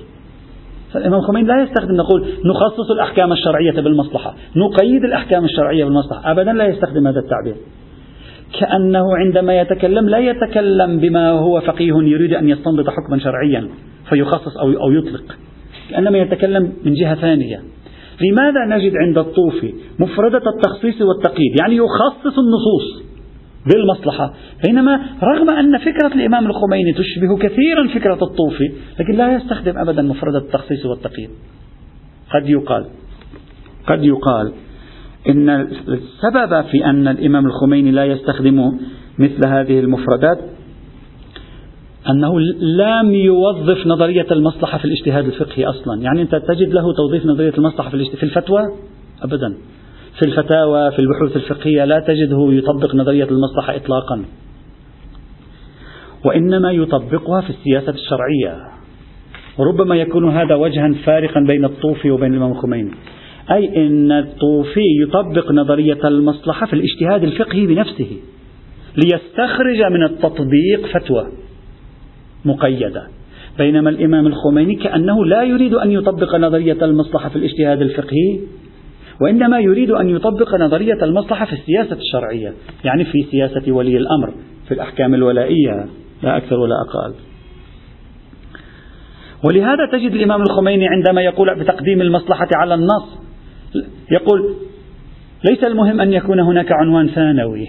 فالإمام 0.93 1.21
الخميني 1.21 1.49
لا 1.49 1.63
يستخدم 1.63 1.95
نقول 1.95 2.27
نخصص 2.45 2.91
الأحكام 2.91 3.33
الشرعية 3.33 3.81
بالمصلحة 3.81 4.35
نقيد 4.57 5.05
الأحكام 5.05 5.45
الشرعية 5.45 5.85
بالمصلحة. 5.85 6.31
أبدا 6.31 6.53
لا 6.53 6.67
يستخدم 6.67 7.07
هذا 7.07 7.19
التعبير. 7.19 7.55
كأنه 8.61 9.17
عندما 9.17 9.61
يتكلم 9.61 10.09
لا 10.09 10.19
يتكلم 10.19 10.99
بما 10.99 11.31
هو 11.31 11.61
فقيه 11.61 11.95
يريد 11.95 12.35
أن 12.35 12.49
يستنبط 12.49 12.91
حكما 12.91 13.19
شرعيا 13.19 13.69
فيخصص 14.09 14.57
أو 14.57 14.71
أو 14.71 14.93
يطلق. 14.93 15.37
كأنما 15.91 16.19
يتكلم 16.19 16.73
من 16.85 16.95
جهة 16.95 17.15
ثانية. 17.15 17.61
لماذا 18.21 18.77
نجد 18.77 18.97
عند 18.97 19.19
الطوفي 19.19 19.75
مفردة 19.99 20.43
التخصيص 20.57 21.03
والتقييد؟ 21.03 21.61
يعني 21.61 21.77
يخصص 21.77 22.39
النصوص 22.39 23.07
بالمصلحة. 23.67 24.35
بينما 24.67 25.01
رغم 25.23 25.51
أن 25.51 25.79
فكرة 25.79 26.15
الإمام 26.15 26.47
الخميني 26.47 26.93
تشبه 26.93 27.37
كثيرا 27.39 27.89
فكرة 27.89 28.19
الطوفي 28.23 28.73
لكن 29.01 29.13
لا 29.13 29.35
يستخدم 29.35 29.79
أبدا 29.79 30.03
مفردة 30.03 30.39
التخصيص 30.39 30.87
والتقييد. 30.87 31.31
قد 32.35 32.49
يقال 32.49 32.85
قد 33.87 34.05
يقال 34.05 34.53
إن 35.29 35.51
السبب 35.89 36.65
في 36.71 36.85
أن 36.85 37.09
الإمام 37.09 37.47
الخميني 37.47 37.91
لا 37.91 38.05
يستخدم 38.05 38.79
مثل 39.19 39.49
هذه 39.49 39.81
المفردات 39.81 40.39
أنه 42.11 42.41
لم 42.61 43.15
يوظف 43.15 43.87
نظرية 43.87 44.27
المصلحة 44.31 44.79
في 44.79 44.85
الاجتهاد 44.85 45.25
الفقهي 45.25 45.65
أصلا. 45.65 46.03
يعني 46.03 46.23
أنت 46.23 46.35
تجد 46.35 46.73
له 46.73 46.93
توظيف 46.93 47.27
نظرية 47.27 47.53
المصلحة 47.59 47.91
في 47.91 48.23
الفتوى؟ 48.23 48.61
أبدا. 49.23 49.57
في 50.19 50.27
الفتاوى 50.27 50.91
في 50.91 50.99
البحوث 50.99 51.37
الفقهية 51.37 51.85
لا 51.85 52.01
تجده 52.01 52.49
يطبق 52.51 52.95
نظرية 52.95 53.29
المصلحة 53.31 53.77
إطلاقا. 53.77 54.25
وإنما 56.25 56.73
يطبقها 56.73 57.41
في 57.41 57.51
السياسة 57.51 57.93
الشرعية. 57.93 58.77
وربما 59.59 59.97
يكون 59.97 60.31
هذا 60.31 60.55
وجها 60.55 60.95
فارقا 61.05 61.41
بين 61.41 61.65
الطوفي 61.65 62.11
وبين 62.11 62.33
الإمام 62.33 62.53
الخميني 62.53 62.91
أي 63.51 63.87
أن 63.87 64.13
الطوفي 64.13 64.85
يطبق 65.03 65.53
نظرية 65.53 66.09
المصلحة 66.09 66.67
في 66.67 66.73
الاجتهاد 66.73 67.25
الفقهي 67.25 67.67
بنفسه 67.67 68.17
ليستخرج 68.97 69.83
من 69.93 70.03
التطبيق 70.03 70.87
فتوى. 70.93 71.27
مقيدة. 72.47 73.07
بينما 73.59 73.91
الإمام 73.91 74.27
الخميني 74.27 74.75
كأنه 74.75 75.25
لا 75.25 75.43
يريد 75.43 75.75
أن 75.75 75.93
يطبق 75.93 76.37
نظرية 76.37 76.85
المصلحة 76.85 77.29
في 77.29 77.37
الاجتهاد 77.37 77.81
الفقهي 77.81 78.41
وإنما 79.21 79.61
يريد 79.61 79.91
أن 79.91 80.09
يطبق 80.09 80.55
نظرية 80.55 81.05
المصلحة 81.05 81.47
في 81.47 81.53
السياسة 81.53 81.97
الشرعية 81.97 82.53
يعني 82.85 83.05
في 83.05 83.27
سياسة 83.31 83.73
ولي 83.73 83.97
الأمر 83.97 84.35
في 84.69 84.75
الأحكام 84.75 85.15
الولائية 85.15 85.87
لا 86.23 86.37
أكثر 86.37 86.57
ولا 86.59 86.75
أقل. 86.89 87.15
ولهذا 89.45 89.87
تجد 89.93 90.13
الإمام 90.13 90.43
الخميني 90.43 90.89
عندما 90.89 91.23
يقول 91.23 91.61
بتقديم 91.61 92.01
المصلحة 92.01 92.49
على 92.55 92.75
النص 92.75 93.19
يقول 94.11 94.55
ليس 95.45 95.65
المهم 95.67 96.01
أن 96.01 96.13
يكون 96.13 96.41
هناك 96.41 96.73
عنوان 96.73 97.09
ثانوي 97.09 97.67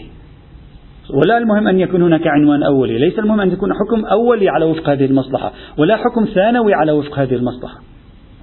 ولا 1.14 1.38
المهم 1.38 1.68
أن 1.68 1.80
يكون 1.80 2.02
هناك 2.02 2.28
عنوان 2.28 2.64
أولي. 2.64 3.00
ليس 3.00 3.20
المهم 3.20 3.42
أن 3.42 3.52
يكون 3.52 3.74
حكم 3.74 4.06
أولي 4.06 4.50
على 4.50 4.66
وفق 4.66 4.90
هذه 4.90 5.06
المصلحة 5.06 5.52
ولا 5.78 5.98
حكم 5.98 6.26
ثانوي 6.36 6.74
على 6.74 6.92
وفق 6.92 7.20
هذه 7.20 7.36
المصلحة. 7.36 7.76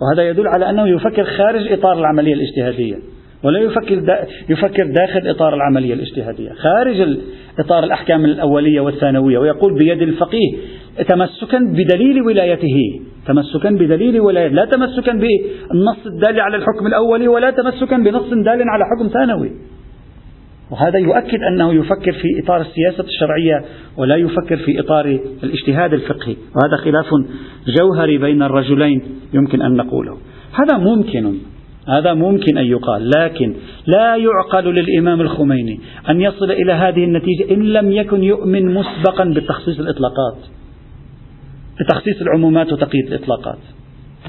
وهذا 0.03 0.29
يدل 0.29 0.49
على 0.49 0.71
أنه 0.71 0.89
يفكر 0.89 1.25
خارج 1.25 1.73
إطار 1.73 1.99
العملية 1.99 2.35
الاجتهادية 2.35 2.97
ولا 3.45 3.59
يفكر 3.59 3.99
دا 3.99 4.27
يفكر 4.49 4.87
داخل 4.87 5.29
إطار 5.29 5.55
العملية 5.55 5.95
الاجتهادية. 5.95 6.51
خارج 6.53 7.19
إطار 7.59 7.85
الأحكام 7.85 8.25
الأولية 8.25 8.81
والثانوية 8.81 9.39
ويقول 9.39 9.79
بيد 9.79 10.03
الفقيه 10.03 10.57
تمسكا 11.09 11.59
بدليل 11.59 12.23
ولايته 12.23 13.01
تمسكا 13.27 13.71
بدليل 13.71 14.21
ولايته 14.21 14.55
لا 14.55 14.65
تمسكا 14.65 15.13
بالنص 15.13 16.07
الدال 16.07 16.41
على 16.41 16.57
الحكم 16.57 16.87
الأولي 16.87 17.29
ولا 17.29 17.51
تمسكا 17.51 17.97
بنص 17.97 18.29
دال 18.31 18.63
على 18.69 18.85
حكم 18.85 19.09
ثانوي. 19.09 19.51
وهذا 20.71 20.99
يؤكد 20.99 21.43
أنه 21.43 21.75
يفكر 21.75 22.13
في 22.13 22.43
إطار 22.45 22.61
السياسة 22.61 23.05
الشرعية 23.05 23.65
ولا 23.97 24.17
يفكر 24.17 24.57
في 24.57 24.81
إطار 24.81 25.19
الاجتهاد 25.43 25.93
الفقهي 25.93 26.37
وهذا 26.37 26.77
خلاف 26.85 27.07
جوهري 27.79 28.19
بين 28.19 28.43
الرجلين 28.43 29.03
يمكن 29.35 29.63
أن 29.63 29.77
نقوله. 29.77 30.17
هذا 30.53 30.77
ممكن 30.79 31.35
هذا 31.89 32.15
ممكن 32.15 32.59
أن 32.59 32.67
يقال 32.67 33.11
لكن 33.19 33.55
لا 33.87 34.17
يعقل 34.17 34.75
للإمام 34.75 35.21
الخميني 35.21 35.81
أن 36.11 36.21
يصل 36.21 36.51
إلى 36.51 36.73
هذه 36.73 37.05
النتيجة 37.05 37.55
إن 37.55 37.63
لم 37.63 37.93
يكن 37.93 38.23
يؤمن 38.23 38.75
مسبقا 38.75 39.25
بتخصيص 39.25 39.79
الإطلاقات 39.79 40.37
بتخصيص 41.81 42.21
العمومات 42.23 42.73
وتقييد 42.73 43.07
الإطلاقات. 43.07 43.59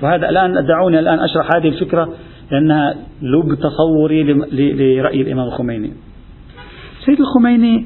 وهذا 0.04 0.30
الآن 0.30 0.66
دعوني 0.68 1.00
الآن 1.00 1.20
أشرح 1.20 1.56
هذه 1.56 1.68
الفكرة 1.68 2.14
لأنها 2.52 2.96
لب 3.22 3.56
تصوري 3.56 4.24
لرأي 4.52 5.22
الإمام 5.22 5.48
الخميني. 5.48 5.94
سيد 7.06 7.20
الخميني. 7.20 7.86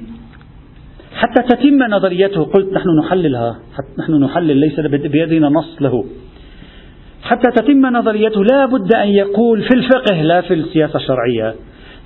حتى 1.15 1.55
تتم 1.55 1.83
نظريته. 1.83 2.43
قلت 2.43 2.73
نحن 2.73 2.87
نحللها. 2.99 3.59
نحن 3.99 4.23
نحلل 4.23 4.57
ليس 4.57 4.79
بيدنا 4.79 5.49
نص 5.49 5.81
له. 5.81 6.05
حتى 7.23 7.51
تتم 7.55 7.85
نظريته 7.85 8.43
لا 8.43 8.65
بد 8.65 8.95
أن 8.95 9.07
يقول 9.07 9.61
في 9.61 9.75
الفقه 9.75 10.21
لا 10.21 10.41
في 10.41 10.53
السياسة 10.53 10.95
الشرعية 10.95 11.55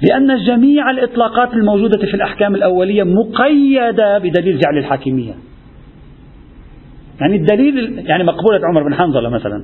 لأن 0.02 0.44
جميع 0.44 0.92
الإطلاقات 0.92 1.54
الموجودة 1.54 1.98
في 1.98 2.14
الأحكام 2.14 2.56
الأولية 2.56 3.04
مقيدة 3.04 4.18
بدليل 4.18 4.60
جعل 4.60 4.78
الحاكمية. 4.78 5.34
يعني 7.22 7.36
الدليل 7.36 8.04
يعني 8.06 8.24
مقبولة 8.24 8.60
عمر 8.70 8.84
بن 8.84 8.94
حنظلة 8.94 9.30
مثلا. 9.30 9.64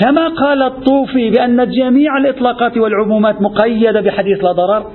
كما 0.00 0.28
قال 0.28 0.62
الطوفي 0.62 1.30
بأن 1.30 1.70
جميع 1.70 2.16
الإطلاقات 2.16 2.78
والعمومات 2.78 3.42
مقيدة 3.42 4.00
بحديث 4.00 4.44
لا 4.44 4.52
ضرر 4.52 4.90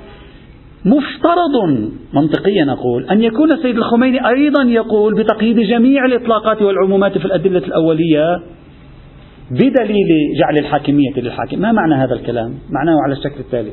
مفترض 0.86 1.90
منطقيا 2.12 2.72
أقول 2.72 3.06
أن 3.10 3.22
يكون 3.22 3.52
السيد 3.52 3.76
الخميني 3.76 4.28
أيضا 4.28 4.62
يقول 4.62 5.14
بتقييد 5.14 5.60
جميع 5.60 6.04
الإطلاقات 6.04 6.62
والعمومات 6.62 7.18
في 7.18 7.24
الأدلة 7.24 7.58
الأولية 7.58 8.42
بدليل 9.50 10.08
جعل 10.40 10.58
الحاكمية 10.58 11.12
للحاكم. 11.16 11.58
ما 11.58 11.72
معنى 11.72 11.94
هذا 11.94 12.14
الكلام؟ 12.14 12.54
معناه 12.70 12.96
على 13.04 13.12
الشكل 13.12 13.40
التالي. 13.40 13.72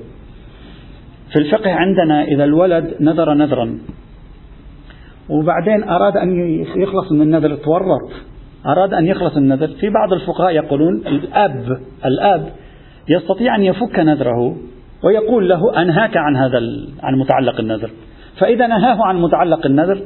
في 1.34 1.40
الفقه 1.40 1.72
عندنا 1.72 2.24
إذا 2.24 2.44
الولد 2.44 2.96
نذر 3.02 3.34
نذرا 3.34 3.80
وبعدين 5.30 5.84
أراد 5.84 6.18
أن 6.18 6.60
يخلص 6.76 7.12
من 7.12 7.22
النذر 7.22 7.56
تورط. 7.56 8.12
أراد 8.66 8.94
أن 8.94 9.06
يخلص 9.06 9.38
من 9.38 9.44
النذر. 9.44 9.68
في 9.68 9.90
بعض 9.90 10.14
الفقهاء 10.14 10.52
يقولون 10.52 11.08
الأب 11.08 11.78
الأب 12.06 12.50
يستطيع 13.10 13.56
أن 13.56 13.62
يفك 13.62 14.00
نذره 14.00 14.58
ويقول 15.04 15.50
له 15.50 15.82
أنهاك 15.82 16.18
عن 16.18 16.36
هذا 16.36 16.60
عن 17.04 17.16
متعلق 17.16 17.60
النذر. 17.60 17.90
فإذا 18.40 18.68
نهاه 18.68 19.06
عن 19.06 19.22
متعلق 19.22 19.66
النذر 19.66 20.02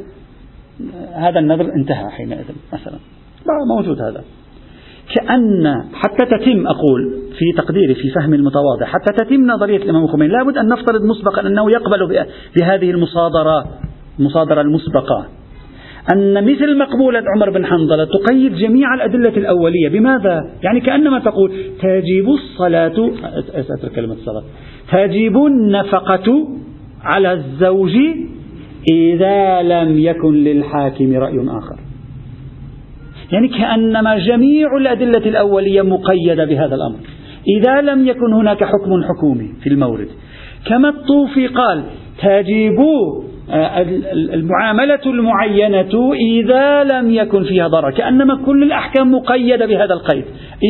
هذا 1.13 1.39
النذر 1.39 1.73
انتهى 1.75 2.09
حينئذ 2.09 2.45
مثلا. 2.73 2.97
موجود 3.77 4.01
هذا. 4.01 4.23
كأن 5.15 5.83
حتى 5.93 6.25
تتم 6.25 6.67
أقول 6.67 7.13
في 7.39 7.61
تقديري 7.61 7.95
في 7.95 8.09
فهم 8.15 8.33
المتواضع 8.33 8.85
حتى 8.85 9.13
تتم 9.17 9.47
نظرية 9.47 9.77
الإمام 9.77 10.03
الخميني 10.03 10.33
لابد 10.33 10.57
أن 10.57 10.67
نفترض 10.67 11.01
مسبقا 11.01 11.47
أنه 11.47 11.71
يقبل 11.71 12.25
بهذه 12.55 12.91
المصادرة 12.91 13.65
المصادرة 14.19 14.61
المسبقة. 14.61 15.25
أن 16.13 16.51
مثل 16.51 16.77
مقبولة 16.77 17.23
عمر 17.35 17.49
بن 17.49 17.65
حنظلة 17.65 18.05
تقيد 18.05 18.55
جميع 18.55 18.93
الأدلة 18.93 19.29
الأولية. 19.37 19.89
بماذا؟ 19.89 20.41
يعني 20.63 20.79
كأنما 20.79 21.19
تقول 21.19 21.51
تجب 21.81 22.29
الصلاة 22.29 23.11
أترك 23.53 23.91
كلمة 23.95 24.13
الصلاة. 24.13 24.43
تجب 24.91 25.45
النفقة 25.45 26.47
على 27.03 27.33
الزوج 27.33 27.95
إذا 28.91 29.61
لم 29.61 29.99
يكن 29.99 30.33
للحاكم 30.33 31.13
رأي 31.13 31.39
آخر. 31.47 31.79
يعني 33.31 33.47
كأنما 33.47 34.17
جميع 34.17 34.77
الأدلة 34.77 35.29
الأولية 35.29 35.81
مقيدة 35.81 36.45
بهذا 36.45 36.75
الأمر. 36.75 36.99
إذا 37.57 37.81
لم 37.81 38.07
يكن 38.07 38.33
هناك 38.33 38.63
حكم 38.63 39.03
حكومي 39.03 39.49
في 39.63 39.69
المورد. 39.69 40.07
كما 40.65 40.89
الطوفي 40.89 41.47
قال 41.47 41.83
تجب 42.21 42.77
المعاملة 44.33 44.99
المعينة 45.05 46.13
إذا 46.13 46.83
لم 46.83 47.11
يكن 47.11 47.43
فيها 47.43 47.67
ضرر 47.67 47.91
كأنما 47.91 48.35
كل 48.45 48.63
الأحكام 48.63 49.11
مقيدة 49.11 49.65
بهذا 49.65 49.93
القيد. 49.93 50.23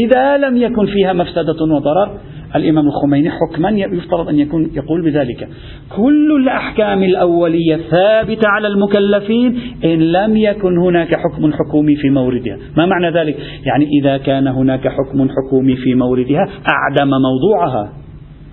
إذا 0.05 0.37
لم 0.37 0.57
يكن 0.57 0.85
فيها 0.85 1.13
مفسدة 1.13 1.63
وضرر 1.63 2.19
الإمام 2.55 2.87
الخميني 2.87 3.29
حكما 3.29 3.69
يفترض 3.69 4.29
أن 4.29 4.39
يكون 4.39 4.71
يقول 4.75 5.01
بذلك. 5.01 5.49
كل 5.95 6.35
الأحكام 6.41 7.03
الأولية 7.03 7.77
ثابتة 7.91 8.47
على 8.47 8.67
المكلفين 8.67 9.59
إن 9.85 9.99
لم 10.11 10.37
يكن 10.37 10.77
هناك 10.77 11.15
حكم 11.15 11.51
حكومي 11.53 11.95
في 11.95 12.09
موردها. 12.09 12.57
ما 12.77 12.85
معنى 12.85 13.11
ذلك؟ 13.11 13.37
يعني 13.65 13.85
إذا 14.01 14.17
كان 14.17 14.47
هناك 14.47 14.87
حكم 14.87 15.29
حكومي 15.29 15.75
في 15.75 15.95
موردها 15.95 16.49
أعدم 16.69 17.09
موضوعها. 17.09 18.06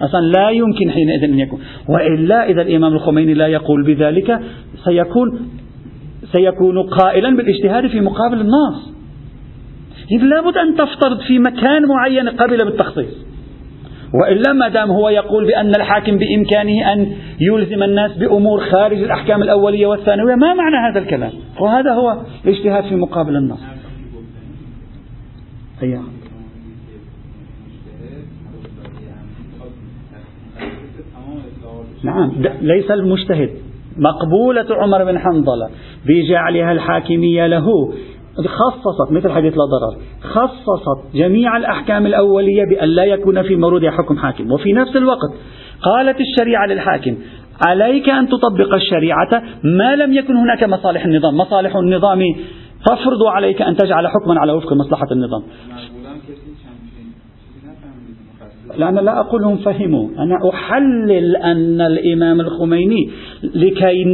أصلا 0.05 0.21
لا 0.21 0.51
يمكن 0.51 0.91
حينئذ 0.91 1.25
أن 1.25 1.39
يكون. 1.39 1.61
وإلا 1.89 2.51
إذا 2.51 2.63
الإمام 2.63 2.93
الخميني 2.93 3.35
لا 3.35 3.47
يقول 3.47 3.85
بذلك 3.85 4.41
سيكون 4.85 5.49
سيكون 6.33 6.83
قائلا 6.83 7.37
بالاجتهاد 7.37 7.87
في 7.87 8.01
مقابل 8.01 8.41
النص 8.41 8.95
إذ 10.13 10.23
لابد 10.23 10.57
أن 10.57 10.75
تفترض 10.75 11.21
في 11.21 11.39
مكان 11.39 11.83
معين 11.89 12.29
قبل 12.29 12.65
بالتخصيص. 12.65 13.25
وإلا 14.15 14.53
ما 14.53 14.69
دام 14.69 14.91
هو 14.91 15.09
يقول 15.09 15.47
بأن 15.47 15.73
الحاكم 15.77 16.19
بإمكانه 16.19 16.93
أن 16.93 17.13
يلزم 17.41 17.83
الناس 17.83 18.17
بأمور 18.17 18.61
خارج 18.61 19.03
الأحكام 19.03 19.43
الأولية 19.43 19.87
والثانوية 19.87 20.35
ما 20.35 20.55
معنى 20.55 20.77
هذا 20.77 20.99
الكلام؟ 20.99 21.33
وهذا 21.61 21.93
هو 21.93 22.21
الاجتهاد 22.45 22.85
في 22.85 22.97
مقابل 22.97 23.37
النص 23.37 23.61
أيه. 25.83 26.01
نعم. 32.05 32.33
ليس 32.61 32.91
المجتهد. 32.91 33.51
مقبولة 33.97 34.67
عمر 34.71 35.05
بن 35.05 35.19
حنظلة 35.19 35.69
بجعلها 36.07 36.73
الحاكمية 36.73 37.47
له. 37.47 37.67
خصصت 38.37 39.13
مثل 39.13 39.33
حديث 39.33 39.53
لا 39.53 39.65
ضرر 39.65 40.03
خصصت 40.23 41.15
جميع 41.15 41.57
الأحكام 41.57 42.07
الأولية 42.07 42.65
بأن 42.71 42.89
لا 42.89 43.05
يكون 43.05 43.43
في 43.43 43.57
موردها 43.57 43.91
حكم 43.91 44.17
حاكم. 44.17 44.53
وفي 44.53 44.73
نفس 44.73 44.97
الوقت 44.97 45.33
قالت 45.83 46.17
الشريعة 46.21 46.67
للحاكم 46.67 47.17
عليك 47.67 48.09
أن 48.09 48.29
تطبق 48.29 48.75
الشريعة 48.75 49.43
ما 49.65 49.97
لم 49.97 50.13
يكن 50.13 50.37
هناك 50.37 50.65
مصالح 50.65 51.05
النظام. 51.05 51.37
مصالح 51.37 51.77
النظام 51.77 52.21
تفرض 52.87 53.23
عليك 53.35 53.63
أن 53.63 53.77
تجعل 53.77 54.09
حكما 54.09 54.41
على 54.41 54.53
وفق 54.53 54.73
مصلحة 54.73 55.07
النظام. 55.13 55.43
لا 58.79 58.89
أنا 58.89 59.01
لا 59.01 59.21
أقول 59.21 59.45
هم 59.45 59.57
فهموا. 59.57 60.09
أنا 60.19 60.51
أحلل 60.53 61.37
أن 61.37 61.81
الإمام 61.81 62.41
الخميني 62.41 63.11
لكي 63.55 64.05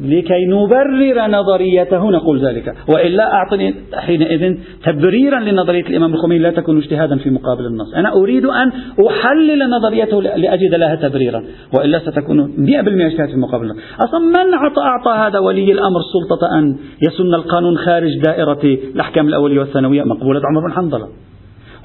لكي 0.00 0.46
نبرر 0.46 1.26
نظريته 1.26 2.10
نقول 2.10 2.46
ذلك. 2.46 2.74
وإلا 2.88 3.34
أعطني 3.34 3.74
حينئذ 3.94 4.56
تبريرا 4.84 5.40
لنظرية 5.40 5.86
الإمام 5.86 6.14
الخميني 6.14 6.42
لا 6.42 6.50
تكون 6.50 6.78
اجتهادا 6.78 7.16
في 7.16 7.30
مقابل 7.30 7.66
النص. 7.66 7.94
أنا 7.94 8.12
أريد 8.12 8.44
أن 8.44 8.72
أحلل 9.08 9.70
نظريته 9.70 10.22
لأجد 10.22 10.74
لها 10.74 10.94
تبريرا. 10.94 11.44
وإلا 11.74 11.98
ستكون 11.98 12.54
100% 12.56 13.06
اجتهاد 13.06 13.28
في 13.28 13.36
مقابل 13.36 13.64
النص. 13.64 13.76
أصلا 14.04 14.20
من 14.20 14.54
أعطى, 14.54 14.80
أعطى 14.80 15.10
هذا 15.10 15.38
ولي 15.38 15.72
الأمر 15.72 16.00
سلطة 16.12 16.58
أن 16.58 16.76
يسن 17.02 17.34
القانون 17.34 17.78
خارج 17.78 18.20
دائرة 18.24 18.78
الأحكام 18.94 19.28
الأولية 19.28 19.58
والثانوية؟ 19.58 20.02
مقبولة 20.02 20.40
عمر 20.44 20.66
بن 20.66 20.72
حنظلة. 20.72 21.08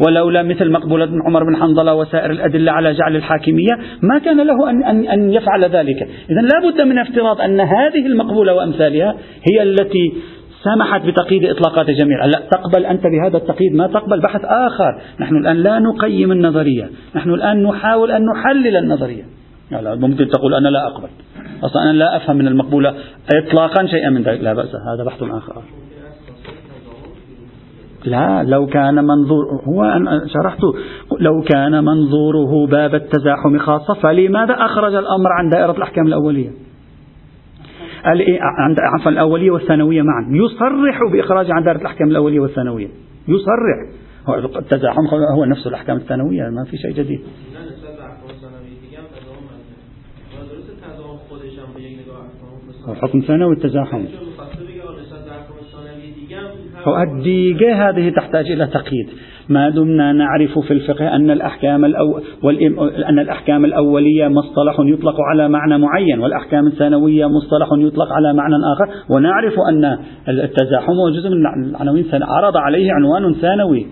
ولولا 0.06 0.44
مثل 0.44 0.72
مقبولة 0.72 1.06
بن 1.06 1.22
عمر 1.26 1.44
بن 1.44 1.56
حنظلة 1.56 1.94
وسائر 1.94 2.32
الأدلة 2.32 2.72
على 2.72 2.94
جعل 2.94 3.16
الحاكمية 3.16 3.74
ما 4.02 4.20
كان 4.20 4.38
له 4.38 4.70
أن, 4.70 4.84
أن, 4.84 5.08
أن 5.08 5.34
يفعل 5.34 5.64
ذلك. 5.64 6.04
إذا 6.30 6.42
لا 6.42 6.70
بد 6.70 6.82
من 6.82 7.00
افتراض 7.00 7.42
أن 7.42 7.60
هذه 7.60 8.06
المقبولة 8.06 8.54
وأمثالها 8.54 9.16
هي 9.52 9.64
التي 9.64 10.14
سمحت 10.64 11.06
بتقييد 11.06 11.46
إطلاقات 11.46 11.90
الجميع. 11.90 12.26
لا 12.26 12.42
تقبل 12.52 12.86
أنت 12.86 13.04
بهذا 13.04 13.38
التقييد 13.38 13.76
ما 13.76 13.88
تقبل 13.88 14.22
بحث 14.22 14.42
آخر. 14.46 15.02
نحن 15.20 15.36
الآن 15.36 15.58
لا 15.58 15.80
نقيم 15.80 16.32
النظرية. 16.32 16.90
نحن 17.16 17.30
الآن 17.30 17.64
نحاول 17.64 18.12
أن 18.12 18.26
نحلل 18.26 18.78
النظرية. 18.78 19.24
لا 19.72 19.96
ممكن 19.96 20.28
تقول 20.28 20.54
أنا 20.54 20.68
لا 20.68 20.88
أقبل. 20.88 21.10
أصلا 21.64 21.84
أنا 21.84 21.98
لا 21.98 22.18
أفهم 22.18 22.36
من 22.36 22.48
المقبولة 22.48 22.94
إطلاقا 23.34 23.86
شيئا 23.86 24.10
من 24.10 24.22
ذلك. 24.22 24.42
لا 24.42 24.54
بأس 24.54 24.76
هذا 24.76 25.04
بحث 25.04 25.24
آخر. 25.24 25.62
لا 28.06 28.44
لو 28.44 28.66
كان 28.66 28.96
منظور 28.96 29.62
هو 29.64 29.84
أنا 29.84 30.22
شرحت. 30.28 30.60
لو 31.20 31.42
كان 31.42 31.84
منظوره 31.84 32.68
باب 32.68 32.96
التزاحم 32.96 33.60
خاصة 33.60 33.94
فلماذا 33.94 34.54
أخرج 34.54 34.94
الأمر 34.96 35.32
عن 35.32 35.50
دائرة 35.50 35.72
الأحكام 35.72 36.08
الأولية؟ 36.08 36.50
عفوا 38.80 39.12
الأولية 39.12 39.52
والثانوية 39.52 40.02
معا. 40.02 40.30
يصرح 40.32 41.00
بإخراج 41.12 41.52
عن 41.52 41.64
دائرة 41.64 41.82
الأحكام 41.82 42.08
الأولية 42.08 42.40
والثانوية. 42.40 42.88
يصرح. 43.28 43.90
التزاحم 44.58 45.02
هو 45.36 45.46
نفس 45.46 45.68
الأحكام 45.68 45.98
الثانوية 45.98 46.42
ما 46.42 46.64
في 46.64 46.78
شيء 46.78 46.92
جديد. 46.92 47.20
حكم 53.02 53.20
ثانوي 53.20 53.54
التزاحم. 53.54 54.06
الديجة 56.86 57.90
هذه 57.90 58.10
تحتاج 58.10 58.52
إلى 58.52 58.68
تقييد. 58.68 59.10
ما 59.50 59.70
دمنا 59.70 60.14
نعرف 60.14 60.60
في 60.60 60.74
الفقه 60.74 61.16
أن 61.16 61.32
الأحكام 61.32 61.86
الأو 61.86 62.20
أن 63.10 63.20
الأحكام 63.20 63.66
الأولية 63.66 64.28
مصطلح 64.28 64.76
يطلق 64.80 65.16
على 65.22 65.50
معنى 65.50 65.78
معين 65.78 66.20
والأحكام 66.20 66.68
الثانوية 66.68 67.26
مصطلح 67.26 67.68
يطلق 67.72 68.12
على 68.12 68.34
معنى 68.34 68.56
آخر. 68.74 68.90
ونعرف 69.10 69.54
أن 69.70 69.98
التزاحم 70.30 70.92
هو 70.92 71.10
جزء 71.10 71.30
من 71.30 71.36
العناوين 71.70 72.06
عرض 72.14 72.58
عليه 72.58 72.94
عنوان 72.94 73.34
ثانوي. 73.34 73.86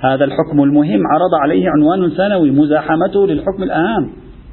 هذا 0.00 0.24
الحكم 0.24 0.62
المهم 0.62 1.00
عرض 1.06 1.34
عليه 1.42 1.70
عنوان 1.70 2.10
ثانوي. 2.10 2.50
مزاحمته 2.50 3.26
للحكم 3.26 3.62
الأهم. 3.62 4.10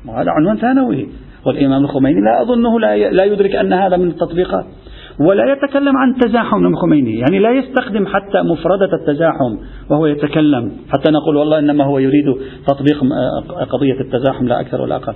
وهذا 0.07 0.31
عنوان 0.31 0.57
ثانوي. 0.57 1.07
والإمام 1.45 1.83
الخميني 1.83 2.21
لا 2.21 2.41
أظنه 2.41 2.79
لا 3.11 3.23
يدرك 3.23 3.55
أن 3.55 3.73
هذا 3.73 3.97
من 3.97 4.07
التطبيقات. 4.07 4.65
ولا 5.19 5.51
يتكلم 5.51 5.97
عن 5.97 6.15
تزاحم 6.15 6.65
الخميني 6.65 7.19
يعني 7.19 7.39
لا 7.39 7.51
يستخدم 7.51 8.05
حتى 8.05 8.41
مفردة 8.41 8.89
التزاحم 8.93 9.57
وهو 9.89 10.05
يتكلم. 10.05 10.71
حتى 10.89 11.11
نقول 11.11 11.35
والله 11.35 11.59
إنما 11.59 11.83
هو 11.83 11.99
يريد 11.99 12.25
تطبيق 12.67 13.03
آه، 13.03 13.63
قضية 13.63 13.99
التزاحم 14.01 14.47
لا 14.47 14.59
أكثر 14.59 14.81
ولا 14.81 14.95
أقل. 14.95 15.13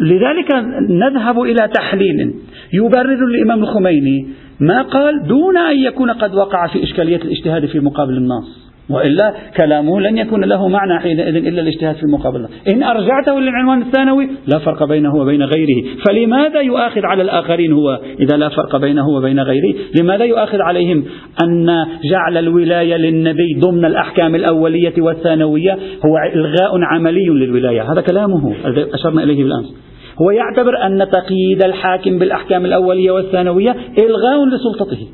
لذلك 0.00 0.54
نذهب 0.90 1.40
إلى 1.40 1.68
تحليل. 1.74 2.34
يبرر 2.72 3.24
الإمام 3.24 3.62
الخميني 3.62 4.28
ما 4.60 4.82
قال 4.82 5.26
دون 5.26 5.56
أن 5.56 5.78
يكون 5.78 6.10
قد 6.10 6.34
وقع 6.34 6.66
في 6.66 6.84
إشكالية 6.84 7.16
الاجتهاد 7.16 7.66
في 7.66 7.80
مقابل 7.80 8.16
النص. 8.16 8.69
وإلا 8.90 9.34
كلامه 9.56 10.00
لن 10.00 10.18
يكون 10.18 10.44
له 10.44 10.68
معنى 10.68 11.00
حينئذ 11.00 11.36
إلا 11.36 11.60
الاجتهاد 11.62 11.96
في 11.96 12.02
المقابلة. 12.02 12.48
إن 12.68 12.82
أرجعته 12.82 13.40
للعنوان 13.40 13.82
الثانوي 13.82 14.28
لا 14.46 14.58
فرق 14.58 14.84
بينه 14.84 15.16
وبين 15.16 15.42
غيره. 15.42 15.84
فلماذا 16.08 16.60
يؤاخذ 16.60 17.00
على 17.04 17.22
الآخرين 17.22 17.72
هو؟ 17.72 18.00
إذا 18.20 18.36
لا 18.36 18.48
فرق 18.48 18.76
بينه 18.76 19.08
وبين 19.08 19.40
غيره. 19.40 19.74
لماذا 20.00 20.24
يؤاخذ 20.24 20.58
عليهم؟ 20.60 21.04
أن 21.44 21.66
جعل 22.10 22.38
الولاية 22.38 22.96
للنبي 22.96 23.58
ضمن 23.58 23.84
الأحكام 23.84 24.34
الأولية 24.34 24.94
والثانوية 24.98 25.72
هو 26.06 26.18
إلغاء 26.34 26.70
عملي 26.82 27.26
للولاية. 27.26 27.92
هذا 27.92 28.00
كلامه 28.00 28.54
أشرنا 28.94 29.22
إليه 29.22 29.44
بالأمس 29.44 29.74
هو 30.22 30.30
يعتبر 30.30 30.86
أن 30.86 30.98
تقييد 30.98 31.64
الحاكم 31.64 32.18
بالأحكام 32.18 32.64
الأولية 32.64 33.10
والثانوية 33.10 33.70
إلغاء 33.98 34.46
لسلطته. 34.46 35.08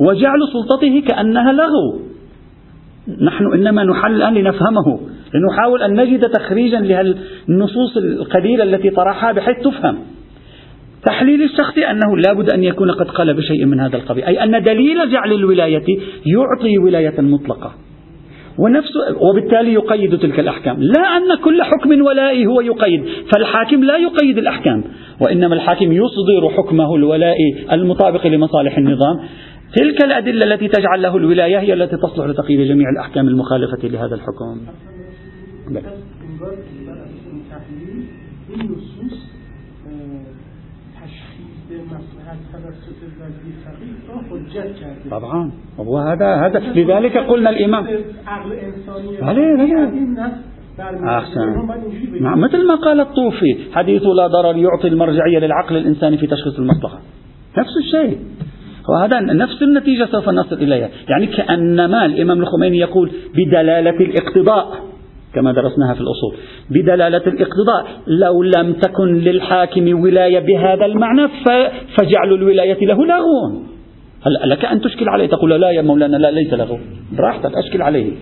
وجعل 0.00 0.38
سلطته 0.52 1.02
كأنها 1.08 1.52
لغو. 1.52 2.05
نحن 3.08 3.52
إنما 3.54 3.84
نحل 3.84 4.14
الآن 4.14 4.34
لنفهمه 4.34 5.00
لنحاول 5.34 5.82
أن 5.82 6.00
نجد 6.00 6.28
تخريجا 6.28 6.78
للنصوص 6.78 7.96
القليلة 7.96 8.64
التي 8.64 8.90
طرحها 8.90 9.32
بحيث 9.32 9.56
تفهم. 9.64 9.98
تحليل 11.04 11.42
الشخصي 11.42 11.90
أنه 11.90 12.16
لا 12.16 12.32
بد 12.32 12.50
أن 12.50 12.64
يكون 12.64 12.90
قد 12.90 13.06
قال 13.06 13.34
بشيء 13.34 13.64
من 13.64 13.80
هذا 13.80 13.96
القبيل 13.96 14.24
أي 14.24 14.44
أن 14.44 14.62
دليل 14.62 15.10
جعل 15.10 15.32
الولاية 15.32 15.84
يعطي 16.26 16.78
ولاية 16.78 17.20
مطلقة. 17.20 17.72
ونفس 18.58 18.90
وبالتالي 19.20 19.72
يقيد 19.72 20.18
تلك 20.18 20.40
الأحكام. 20.40 20.82
لا 20.82 21.00
أن 21.16 21.34
كل 21.44 21.62
حكم 21.62 22.02
ولائي 22.02 22.46
هو 22.46 22.60
يقيد 22.60 23.04
فالحاكم 23.32 23.84
لا 23.84 23.96
يقيد 23.96 24.38
الأحكام. 24.38 24.84
وإنما 25.20 25.54
الحاكم 25.54 25.92
يصدر 25.92 26.48
حكمه 26.56 26.96
الولائي 26.96 27.66
المطابق 27.72 28.26
لمصالح 28.26 28.78
النظام. 28.78 29.16
تلك 29.76 30.04
الأدلة 30.04 30.54
التي 30.54 30.68
تجعل 30.68 31.02
له 31.02 31.16
الولاية 31.16 31.58
هي 31.58 31.72
التي 31.72 31.96
تصلح 31.96 32.26
لتقييد 32.26 32.68
جميع 32.68 32.90
الأحكام 32.90 33.28
المخالفة 33.28 33.88
لهذا 33.88 34.14
الحكم. 34.14 34.60
طبعا. 45.10 45.50
وهذا 45.78 46.34
هذا 46.34 46.58
لذلك 46.58 47.16
قلنا 47.18 47.50
الإمام. 47.50 47.86
أحسن. 51.18 51.66
نعم 52.20 52.40
مثل 52.40 52.66
ما 52.66 52.74
قال 52.74 53.00
الطوفي 53.00 53.56
حديث 53.72 54.02
لا 54.02 54.26
ضرر 54.26 54.56
يعطي 54.56 54.88
المرجعية 54.88 55.38
للعقل 55.38 55.76
الإنساني 55.76 56.18
في 56.18 56.26
تشخيص 56.26 56.58
المصلحة. 56.58 56.98
نفس 57.58 57.76
الشيء. 57.84 58.18
وهذا 58.88 59.20
نفس 59.20 59.62
النتيجة 59.62 60.04
سوف 60.04 60.28
نصل 60.28 60.56
إليها. 60.56 60.88
يعني 61.08 61.26
كأنما 61.26 62.06
الإمام 62.06 62.40
الخميني 62.40 62.78
يقول 62.78 63.10
بدلالة 63.34 64.00
الاقتضاء 64.00 64.66
كما 65.34 65.52
درسناها 65.52 65.94
في 65.94 66.00
الأصول. 66.00 66.36
بدلالة 66.70 67.22
الاقتضاء. 67.26 67.86
لو 68.06 68.42
لم 68.42 68.72
تكن 68.72 69.14
للحاكم 69.14 70.02
ولاية 70.02 70.38
بهذا 70.38 70.86
المعنى 70.86 71.28
فجعل 71.98 72.32
الولاية 72.34 72.86
له 72.86 73.06
لغو 73.06 73.75
لك 74.46 74.64
أن 74.64 74.80
تشكل 74.80 75.08
عليه 75.08 75.26
تقول 75.26 75.60
لا 75.60 75.70
يا 75.70 75.82
مولانا 75.82 76.16
لا 76.16 76.30
ليس 76.30 76.54
لغو 76.54 76.78
براحتك 77.18 77.52
أشكل 77.64 77.82
عليه. 77.82 78.12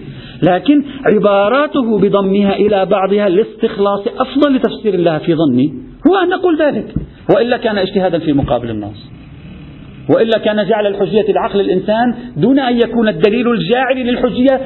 لكن 0.42 0.84
عباراته 1.05 1.98
بضمها 1.98 2.57
إلى 2.57 2.86
بعضها 2.86 3.28
لاستخلاص 3.28 4.00
أفضل 4.18 4.61
تفسير 4.61 4.96
لها 4.96 5.18
في 5.18 5.34
ظني 5.34 5.74
هو 6.09 6.16
أن 6.16 6.28
نقول 6.28 6.59
ذلك. 6.62 6.94
وإلا 7.36 7.57
كان 7.57 7.78
اجتهادا 7.78 8.18
في 8.18 8.32
مقابل 8.32 8.70
النص 8.70 9.11
وإلا 10.11 10.38
كان 10.44 10.68
جعل 10.68 10.86
الحجية 10.86 11.32
لعقل 11.32 11.61
الإنسان 11.61 12.14
دون 12.36 12.59
أن 12.59 12.76
يكون 12.76 13.09
الدليل 13.09 13.50
الجاعل 13.50 13.96
للحجية 13.96 14.61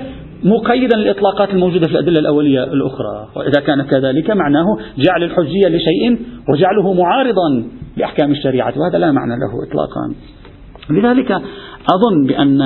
مقيدا 0.45 0.97
للإطلاقات 0.97 1.51
الموجودة 1.51 1.87
في 1.87 1.93
الأدلة 1.93 2.21
الأولية 2.21 2.65
الأخرى. 2.65 3.29
وإذا 3.37 3.61
كان 3.67 3.83
كذلك 3.83 4.31
معناه 4.31 4.65
جعل 4.99 5.23
الحجية 5.23 5.69
لشيء 5.69 6.19
وجعله 6.53 6.93
معارضا 6.93 7.65
لأحكام 7.97 8.31
الشريعة. 8.31 8.75
وهذا 8.77 8.99
لا 8.99 9.13
معنى 9.13 9.33
له 9.33 9.71
إطلاقا. 9.71 10.15
لذلك 10.91 11.31
أظن 11.95 12.27
بأن 12.27 12.61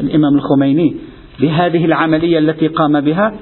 الإمام 0.00 0.34
الخميني 0.34 0.96
بهذه 1.40 1.84
العملية 1.84 2.38
التي 2.38 2.68
قام 2.68 3.00
بها 3.00 3.34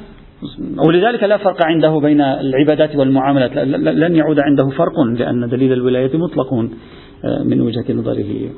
ولذلك 0.89 1.23
لا 1.23 1.37
فرق 1.37 1.67
عنده 1.67 1.99
بين 1.99 2.21
العبادات 2.21 2.97
والمعاملات 2.97 3.57
لن 3.77 4.17
يعود 4.17 4.39
عنده 4.39 4.69
فرق 4.69 5.01
لأن 5.19 5.49
دليل 5.49 5.73
الولاية 5.73 6.17
مطلق 6.17 6.55
من 7.45 7.61
وجهة 7.61 7.93
نظره. 7.93 8.51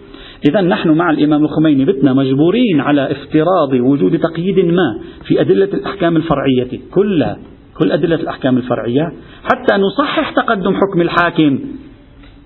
إذا 0.50 0.60
نحن 0.60 0.90
مع 0.90 1.10
الإمام 1.10 1.44
الخميني 1.44 1.84
بتنا 1.84 2.12
مجبورين 2.12 2.80
على 2.80 3.12
افتراض 3.12 3.72
وجود 3.72 4.18
تقييد 4.18 4.58
ما 4.58 5.00
في 5.26 5.40
أدلة 5.40 5.68
الأحكام 5.74 6.16
الفرعية 6.16 6.80
كلها 6.94 7.36
كل 7.78 7.92
أدلة 7.92 8.16
الأحكام 8.16 8.56
الفرعية 8.56 9.12
حتى 9.42 9.74
نصحح 9.76 10.30
تقدم 10.30 10.74
حكم 10.74 11.00
الحاكم. 11.00 11.58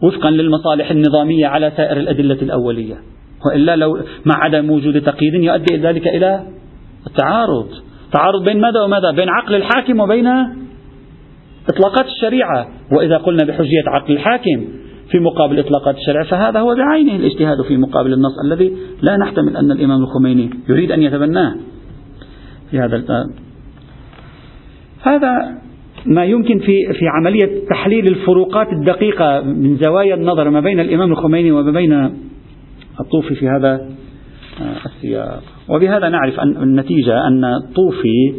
وفقا 0.02 0.30
للمصالح 0.30 0.90
النظامية 0.90 1.46
على 1.46 1.72
سائر 1.76 1.96
الأدلة 1.96 2.38
الأولية. 2.42 2.96
وإلا 3.46 3.76
لو 3.76 3.96
مع 4.24 4.44
عدم 4.44 4.70
وجود 4.70 5.02
تقييد 5.02 5.34
يؤدي 5.34 5.76
ذلك 5.76 6.08
إلى 6.08 6.42
التعارض. 7.06 7.68
تعارض 8.12 8.44
بين 8.44 8.60
ماذا 8.60 8.80
وماذا؟ 8.80 9.10
بين 9.10 9.28
عقل 9.28 9.54
الحاكم 9.54 10.00
وبين 10.00 10.26
إطلاقات 11.68 12.06
الشريعة. 12.06 12.68
وإذا 12.92 13.16
قلنا 13.16 13.44
بحجية 13.44 13.82
عقل 13.86 14.12
الحاكم 14.12 14.66
في 15.10 15.18
مقابل 15.18 15.58
إطلاقات 15.58 15.96
الشريعة 15.96 16.24
فهذا 16.24 16.60
هو 16.60 16.74
بعينه 16.74 17.16
الاجتهاد 17.16 17.62
في 17.68 17.76
مقابل 17.76 18.12
النص 18.12 18.32
الذي 18.44 18.76
لا 19.02 19.16
نحتمل 19.16 19.56
أن 19.56 19.70
الإمام 19.70 20.02
الخميني 20.02 20.50
يريد 20.68 20.92
أن 20.92 21.02
يتبناه 21.02 21.54
في 22.70 22.80
هذا 22.80 22.96
الآن 22.96 23.30
هذا 25.02 25.58
ما 26.06 26.24
يمكن 26.24 26.58
في 26.58 26.92
في 26.92 27.08
عملية 27.08 27.50
تحليل 27.70 28.06
الفروقات 28.06 28.72
الدقيقة 28.72 29.40
من 29.40 29.76
زوايا 29.76 30.14
النظر 30.14 30.50
ما 30.50 30.60
بين 30.60 30.80
الإمام 30.80 31.12
الخميني 31.12 31.52
وما 31.52 31.70
بين 31.70 31.92
الطوفي 33.00 33.34
في 33.34 33.48
هذا 33.48 33.88
السياق. 34.86 35.42
وبهذا 35.68 36.08
نعرف 36.08 36.40
أن 36.40 36.62
النتيجة 36.62 37.26
أن 37.28 37.44
الطوفي 37.44 38.34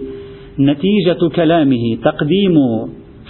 نتيجة 0.60 1.30
كلامه 1.36 1.98
تقديم 2.04 2.56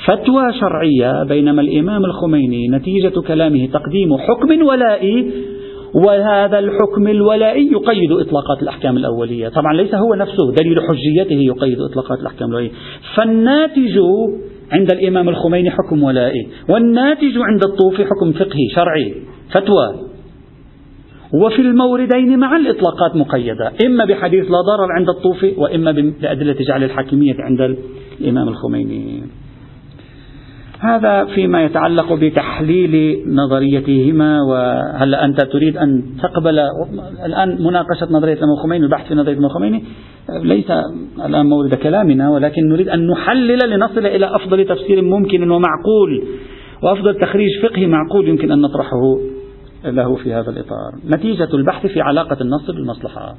فتوى 0.06 0.54
شرعية 0.60 1.24
بينما 1.24 1.62
الإمام 1.62 2.06
الخميني 2.06 2.68
نتيجة 2.68 3.20
كلامه 3.28 3.66
تقديم 3.66 4.18
حكم 4.18 4.66
ولائي 4.66 5.32
وهذا 5.96 6.60
الحكم 6.60 7.08
الولائي 7.08 7.72
يقيد 7.72 8.12
إطلاقات 8.12 8.62
الأحكام 8.62 8.98
الأولية. 8.98 9.50
طبعا 9.50 9.74
ليس 9.74 9.96
هو 9.96 10.16
نفسه 10.16 10.52
دليل 10.52 10.82
حجيته 10.82 11.41
يقيد 11.41 11.80
إطلاقات 11.80 12.20
الأحكام 12.20 12.50
الأولية. 12.50 12.72
فالناتج 13.16 14.00
عند 14.72 14.91
الإمام 14.91 15.30
الخميني 15.30 15.70
حكم 15.72 16.04
ولائي 16.04 16.48
والناتج 16.70 17.38
عند 17.38 17.64
الطوفي 17.64 18.06
حكم 18.06 18.32
فقهي 18.32 18.70
شرعي 18.76 19.14
فتوى. 19.52 19.96
وفي 21.43 21.62
الموردين 21.62 22.39
مع 22.39 22.58
الإطلاقات 22.58 23.16
مقيدة 23.16 23.72
إما 23.86 24.06
بحديث 24.06 24.46
لا 24.46 24.62
ضرر 24.62 24.91
عند 24.91 25.10
الطوفي 25.10 25.54
وإما 25.58 25.91
بأدلة 25.91 26.56
جعل 26.68 26.84
الحاكمية 26.84 27.36
عند 27.39 27.78
الإمام 28.22 28.48
الخميني. 28.48 29.24
هذا 30.80 31.26
فيما 31.26 31.63
يتعلق 31.63 32.13
بتحليل 32.13 33.23
نظريتهما 33.28 34.41
وهل 34.41 35.15
أنت 35.15 35.41
تريد 35.41 35.78
أن 35.78 36.03
تقبل 36.23 36.59
الآن 37.26 37.63
مناقشة 37.63 38.07
نظرية 38.11 38.34
الإمام 38.34 38.53
الخميني 38.57 38.84
والبحث 38.84 39.07
في 39.07 39.15
نظرية 39.15 39.34
الإمام 39.34 39.45
الخميني؟ 39.45 39.84
ليس 40.43 40.71
الآن 41.26 41.45
مورد 41.45 41.73
كلامنا 41.76 42.30
ولكن 42.30 42.69
نريد 42.69 42.89
أن 42.89 43.07
نحلل 43.07 43.69
لنصل 43.69 44.05
إلى 44.05 44.36
أفضل 44.36 44.65
تفسير 44.65 45.01
ممكن 45.01 45.51
ومعقول 45.51 46.23
وأفضل 46.84 47.15
تخريج 47.15 47.49
فقهي 47.63 47.88
معقول 47.88 48.28
يمكن 48.30 48.51
أن 48.51 48.61
نطرحه 48.61 49.19
له 49.86 50.15
في 50.15 50.34
هذا 50.34 50.49
الإطار. 50.49 50.91
نتيجة 51.15 51.49
البحث 51.53 51.86
في 51.86 52.01
علاقة 52.01 52.38
النص 52.41 52.71
بالمصلحة. 52.71 53.36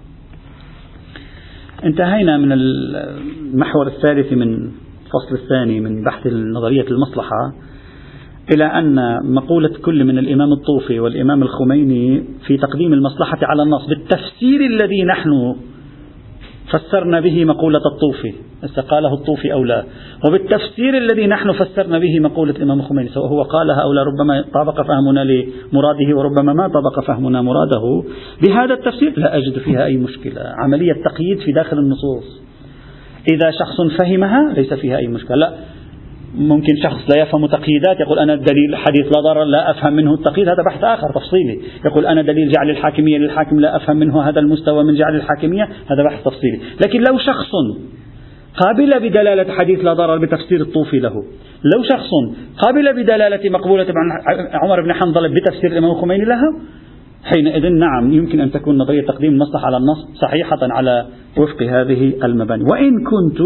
انتهينا 1.84 2.38
من 2.38 2.52
المحور 2.52 3.86
الثالث 3.86 4.32
من 4.32 4.70
الفصل 5.06 5.34
الثاني 5.34 5.80
من 5.80 6.04
بحث 6.04 6.26
نظرية 6.26 6.86
المصلحة 6.90 7.52
إلى 8.54 8.64
أن 8.64 9.18
مقولة 9.34 9.70
كل 9.84 10.04
من 10.04 10.18
الإمام 10.18 10.52
الطوفي 10.52 11.00
والإمام 11.00 11.42
الخميني 11.42 12.24
في 12.46 12.56
تقديم 12.56 12.92
المصلحة 12.92 13.38
على 13.42 13.62
النص 13.62 13.86
بالتفسير 13.86 14.60
الذي 14.60 15.04
نحن 15.04 15.56
فسرنا 16.70 17.20
به 17.20 17.44
مقولة 17.44 17.80
الطوفي 17.94 18.34
قاله 18.88 19.14
الطوفي 19.14 19.52
أو 19.52 19.64
لا؟ 19.64 19.84
وبالتفسير 20.28 20.96
الذي 20.98 21.26
نحن 21.26 21.52
فسرنا 21.52 21.98
به 21.98 22.20
مقولة 22.20 22.56
الإمام 22.56 22.80
الخميني 22.80 23.08
سواء 23.08 23.26
هو 23.26 23.42
قالها 23.42 23.82
أو 23.82 23.92
لا 23.92 24.02
ربما 24.02 24.44
طابق 24.54 24.82
فهمنا 24.82 25.24
لمراده 25.24 26.16
وربما 26.16 26.52
ما 26.52 26.68
طابق 26.68 27.06
فهمنا 27.06 27.42
مراده 27.42 28.02
بهذا 28.42 28.74
التفسير 28.74 29.12
لا 29.16 29.36
أجد 29.36 29.58
فيها 29.58 29.84
أي 29.84 29.96
مشكلة. 29.96 30.42
عملية 30.64 30.92
تقييد 30.92 31.38
في 31.38 31.52
داخل 31.52 31.78
النصوص. 31.78 32.45
إذا 33.28 33.50
شخص 33.50 33.98
فهمها 33.98 34.52
ليس 34.56 34.74
فيها 34.74 34.96
أي 34.96 35.06
مشكلة. 35.06 35.36
لا 35.36 35.54
ممكن 36.34 36.76
شخص 36.82 37.10
لا 37.10 37.22
يفهم 37.22 37.46
تقييدات 37.46 38.00
يقول 38.00 38.18
أنا 38.18 38.34
الدليل 38.34 38.76
حديث 38.76 39.06
لا 39.06 39.20
ضرر 39.20 39.44
لا 39.44 39.70
أفهم 39.70 39.92
منه 39.92 40.14
التقييد 40.14 40.48
هذا 40.48 40.62
بحث 40.66 40.84
آخر 40.84 41.12
تفصيلي. 41.14 41.60
يقول 41.84 42.06
أنا 42.06 42.22
دليل 42.22 42.52
جعل 42.52 42.70
الحاكمية 42.70 43.18
للحاكم 43.18 43.60
لا 43.60 43.76
أفهم 43.76 43.96
منه 43.96 44.22
هذا 44.22 44.40
المستوى 44.40 44.84
من 44.84 44.94
جعل 44.94 45.16
الحاكمية 45.16 45.64
هذا 45.64 46.02
بحث 46.04 46.24
تفصيلي. 46.24 46.60
لكن 46.86 46.98
لو 47.10 47.18
شخص 47.18 47.50
قابل 48.64 48.90
بدلالة 49.00 49.52
حديث 49.52 49.84
لا 49.84 49.92
ضرر 49.92 50.18
بتفسير 50.18 50.60
الطوفي 50.60 50.98
له 50.98 51.14
لو 51.74 51.82
شخص 51.82 52.10
قابل 52.58 53.02
بدلالة 53.02 53.50
مقبولة 53.50 53.86
عمر 54.52 54.82
بن 54.82 54.92
حنظلة 54.92 55.28
بتفسير 55.28 55.72
الإمام 55.72 55.90
الخميني 55.90 56.24
لها 56.24 56.60
حينئذ 57.34 57.68
نعم 57.68 58.12
يمكن 58.12 58.40
أن 58.40 58.50
تكون 58.50 58.78
نظرية 58.78 59.06
تقديم 59.06 59.32
المصلحة 59.32 59.66
على 59.66 59.76
النص 59.76 60.20
صحيحة 60.20 60.58
على 60.62 61.06
وفق 61.38 61.62
هذه 61.62 62.12
المباني. 62.24 62.64
وإن 62.70 63.04
كنت 63.04 63.40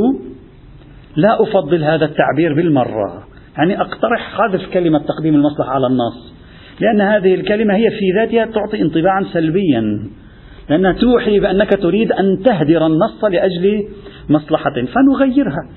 لا 1.17 1.43
أفضل 1.43 1.85
هذا 1.85 2.05
التعبير 2.05 2.55
بالمرة 2.55 3.25
يعني 3.59 3.81
أقترح 3.81 4.21
حذف 4.37 4.73
كلمة 4.73 4.99
تقديم 4.99 5.35
المصلحة 5.35 5.71
على 5.71 5.87
النص 5.87 6.35
لأن 6.81 7.01
هذه 7.01 7.35
الكلمة 7.35 7.75
هي 7.75 7.91
في 7.91 8.13
ذاتها 8.15 8.45
تعطي 8.45 8.83
انطباعا 8.83 9.25
سلبيا 9.33 10.11
لأنها 10.71 10.93
توحي 10.93 11.41
بأنك 11.41 11.71
تريد 11.83 12.13
أن 12.13 12.43
تهدر 12.45 12.87
النص 12.87 13.25
لأجل 13.25 13.89
مصلحة. 14.29 14.73
فنغيرها. 14.75 15.69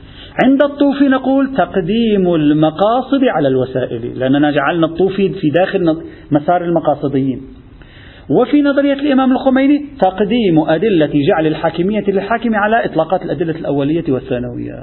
عند 0.43 0.63
الطوفي 0.63 1.07
نقول 1.07 1.55
تقديم 1.57 2.35
المقاصد 2.35 3.23
على 3.23 3.47
الوسائل 3.47 4.19
لأننا 4.19 4.51
جعلنا 4.51 4.85
الطوفي 4.85 5.29
في 5.29 5.49
داخل 5.49 6.03
مسار 6.31 6.63
المقاصديين. 6.63 7.41
وفي 8.29 8.61
نظرية 8.61 8.93
الإمام 8.93 9.31
الخميني 9.31 9.85
تقديم 10.01 10.59
أدلة 10.59 11.11
جعل 11.27 11.47
الحاكمية 11.47 12.03
للحاكم 12.07 12.55
على 12.55 12.85
إطلاقات 12.85 13.21
الأدلة 13.21 13.55
الأولية 13.59 14.03
والثانوية. 14.09 14.73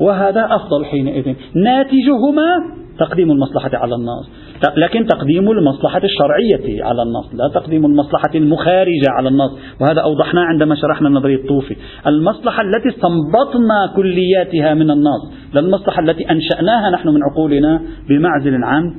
وهذا 0.00 0.48
أفضل 0.50 0.84
حينئذ. 0.84 1.34
ناتجهما 1.54 2.78
تقديم 2.98 3.30
المصلحة 3.30 3.70
على 3.74 3.94
النص. 3.94 4.30
لكن 4.76 5.06
تقديم 5.06 5.50
المصلحة 5.50 6.00
الشرعية 6.04 6.84
على 6.84 7.02
النص 7.02 7.34
لا 7.34 7.60
تقديم 7.60 7.86
المصلحة 7.86 8.30
المخارجة 8.34 9.08
على 9.08 9.28
النص. 9.28 9.58
وهذا 9.80 10.00
أوضحناه 10.00 10.42
عندما 10.42 10.74
شرحنا 10.74 11.08
نظرية 11.08 11.36
الطوفي. 11.36 11.76
المصلحة 12.06 12.62
التي 12.62 12.88
استنبطنا 12.88 13.92
كلياتها 13.96 14.74
من 14.74 14.90
النص 14.90 15.32
لا 15.54 15.60
المصلحة 15.60 16.02
التي 16.02 16.30
أنشأناها 16.30 16.90
نحن 16.90 17.08
من 17.08 17.20
عقولنا 17.22 17.82
بمعزل 18.08 18.64
عن 18.64 18.94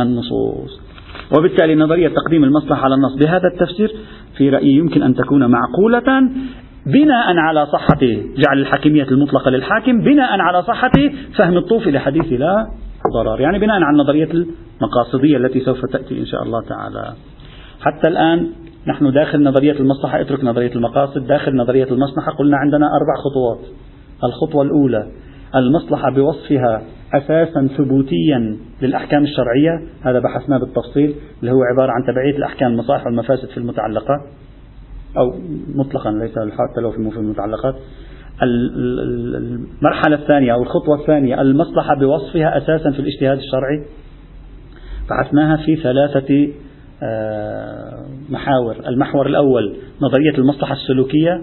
النصوص. 0.00 0.83
وبالتالي 1.38 1.74
نظرية 1.74 2.08
تقديم 2.08 2.44
المصلحة 2.44 2.84
على 2.84 2.94
النص. 2.94 3.14
بهذا 3.16 3.48
التفسير 3.54 3.92
في 4.36 4.50
رأيي 4.50 4.76
يمكن 4.76 5.02
أن 5.02 5.14
تكون 5.14 5.50
معقولة. 5.50 6.30
بناء 6.86 7.36
على 7.36 7.66
صحة 7.66 8.00
جعل 8.36 8.58
الحاكمية 8.58 9.06
المطلقة 9.10 9.50
للحاكم 9.50 10.00
بناء 10.00 10.40
على 10.40 10.62
صحة 10.62 10.92
فهم 11.36 11.56
الطوفي 11.56 11.90
لحديث 11.90 12.32
لا 12.32 12.66
ضرر 13.14 13.40
يعني 13.40 13.58
بناء 13.58 13.82
على 13.82 13.94
النظرية 13.94 14.28
المقاصدية 14.32 15.36
التي 15.36 15.60
سوف 15.60 15.86
تأتي 15.92 16.18
إن 16.18 16.26
شاء 16.26 16.42
الله 16.42 16.62
تعالى. 16.62 17.12
حتى 17.80 18.08
الآن 18.08 18.50
نحن 18.86 19.12
داخل 19.12 19.42
نظرية 19.42 19.80
المصلحة 19.80 20.20
اترك 20.20 20.44
نظرية 20.44 20.72
المقاصد 20.74 21.26
داخل 21.26 21.56
نظرية 21.56 21.88
المصلحة 21.90 22.32
قلنا 22.32 22.56
عندنا 22.56 22.86
أربع 22.86 23.14
خطوات. 23.24 23.58
الخطوة 24.24 24.62
الأولى 24.62 25.06
المصلحة 25.54 26.10
بوصفها 26.10 26.82
أساسا 27.14 27.68
ثبوتيا 27.76 28.56
للأحكام 28.82 29.22
الشرعية. 29.22 29.80
هذا 30.02 30.18
بحثناه 30.18 30.58
بالتفصيل 30.58 31.14
اللي 31.40 31.52
هو 31.52 31.62
عبارة 31.62 31.92
عن 31.92 32.04
تبعية 32.12 32.36
الأحكام 32.36 32.72
المصالح 32.72 33.06
والمفاسد 33.06 33.48
في 33.48 33.56
المتعلقات 33.56 34.20
أو 35.18 35.34
مطلقا 35.74 36.10
ليس 36.10 36.38
حتى 36.38 36.80
لو 36.80 36.90
في 36.90 37.16
المتعلقات 37.16 37.74
المرحلة 38.42 40.16
الثانية 40.16 40.52
أو 40.52 40.62
الخطوة 40.62 41.00
الثانية 41.00 41.40
المصلحة 41.40 41.94
بوصفها 41.94 42.58
أساسا 42.58 42.90
في 42.90 42.98
الاجتهاد 42.98 43.38
الشرعي. 43.38 43.84
بحثناها 45.10 45.56
في 45.56 45.76
ثلاثة 45.76 46.48
آه، 47.02 48.06
محاور. 48.30 48.76
المحور 48.88 49.26
الأول 49.26 49.76
نظرية 50.02 50.38
المصلحة 50.38 50.74
السلوكية. 50.74 51.42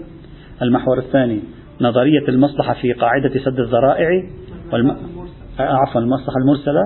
المحور 0.62 0.98
الثاني 0.98 1.40
نظرية 1.80 2.28
المصلحة 2.28 2.74
في 2.74 2.92
قاعدة 2.92 3.40
سد 3.44 3.60
الذرائع. 3.60 4.24
والم... 4.72 4.96
آه، 5.60 5.62
عفوا 5.62 6.00
المصلحة 6.00 6.36
المرسلة. 6.42 6.80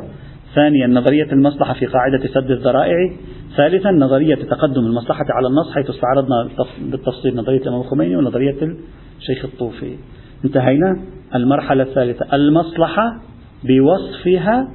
ثانيا 0.55 0.87
نظرية 0.87 1.33
المصلحة 1.33 1.75
في 1.75 1.87
قاعدة 1.87 2.27
سد 2.35 2.51
الذرائع. 2.51 3.13
ثالثا 3.57 3.91
نظرية 3.91 4.35
تقدم 4.35 4.87
المصلحة 4.87 5.25
على 5.31 5.47
النص 5.47 5.75
حيث 5.75 5.91
استعرضنا 5.91 6.49
بالتفصيل 6.91 7.37
نظرية 7.37 7.61
الإمام 7.61 7.81
الخميني 7.81 8.17
ونظرية 8.17 8.77
الشيخ 9.19 9.45
الطوفي. 9.45 9.97
انتهينا. 10.45 11.01
المرحلة 11.35 11.83
الثالثة 11.83 12.37
المصلحة 12.37 13.21
بوصفها 13.65 14.69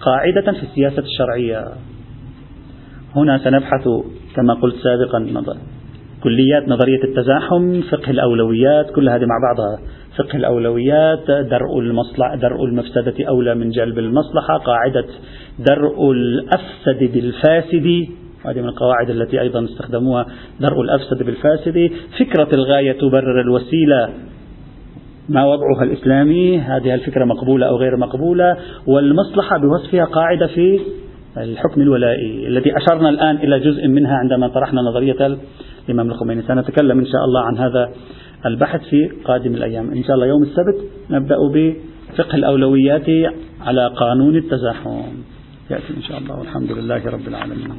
قاعدة 0.00 0.52
في 0.52 0.62
السياسة 0.62 1.02
الشرعية. 1.02 1.64
هنا 3.16 3.38
سنبحث 3.38 3.88
كما 4.36 4.54
قلت 4.54 4.76
سابقا 4.76 5.18
كليات 6.22 6.68
نظرية 6.68 7.04
التزاحم 7.04 7.80
فقه 7.80 8.10
الأولويات 8.10 8.90
كل 8.90 9.08
هذه 9.08 9.24
مع 9.26 9.38
بعضها. 9.42 9.78
فقه 10.18 10.36
الأولويات 10.36 11.30
درء 11.30 11.78
المصلحة 11.78 12.36
درء 12.36 12.64
المفسدة 12.64 13.28
أولى 13.28 13.54
من 13.54 13.70
جلب 13.70 13.98
المصلحة 13.98 14.58
قاعدة 14.58 15.04
درء 15.58 16.12
الأفسد 16.12 17.12
بالفاسد 17.14 18.08
هذه 18.44 18.60
من 18.60 18.68
القواعد 18.68 19.10
التي 19.10 19.40
أيضا 19.40 19.64
استخدموها 19.64 20.26
درء 20.60 20.80
الأفسد 20.80 21.22
بالفاسد. 21.22 21.90
فكرة 22.18 22.48
الغاية 22.54 22.92
تبرر 22.92 23.40
الوسيلة. 23.40 24.08
ما 25.28 25.44
وضعها 25.44 25.82
الإسلامي؟ 25.82 26.58
هذه 26.58 26.94
الفكرة 26.94 27.24
مقبولة 27.24 27.66
أو 27.66 27.76
غير 27.76 27.96
مقبولة؟ 27.96 28.56
والمصلحة 28.86 29.58
بوصفها 29.58 30.04
قاعدة 30.04 30.46
في 30.46 30.80
الحكم 31.36 31.80
الولائي 31.80 32.48
التي 32.48 32.76
أشرنا 32.76 33.08
الآن 33.08 33.36
إلى 33.36 33.60
جزء 33.60 33.88
منها 33.88 34.14
عندما 34.16 34.48
طرحنا 34.48 34.80
نظرية 34.80 35.38
الإمام 35.88 36.10
الخميني. 36.10 36.42
سنتكلم 36.42 36.98
إن 36.98 37.06
شاء 37.06 37.24
الله 37.24 37.40
عن 37.40 37.58
هذا 37.58 37.90
البحث 38.46 38.80
في 38.80 39.08
قادم 39.24 39.54
الأيام. 39.54 39.90
إن 39.90 40.04
شاء 40.04 40.14
الله 40.14 40.26
يوم 40.26 40.42
السبت 40.42 40.84
نبدأ 41.10 41.36
بفقه 41.54 42.34
الأولويات 42.34 43.06
على 43.60 43.86
قانون 43.96 44.36
التزاحم. 44.36 45.02
يأتي 45.70 45.96
إن 45.96 46.02
شاء 46.02 46.18
الله. 46.18 46.38
والحمد 46.38 46.72
لله 46.72 47.06
رب 47.06 47.28
العالمين. 47.28 47.70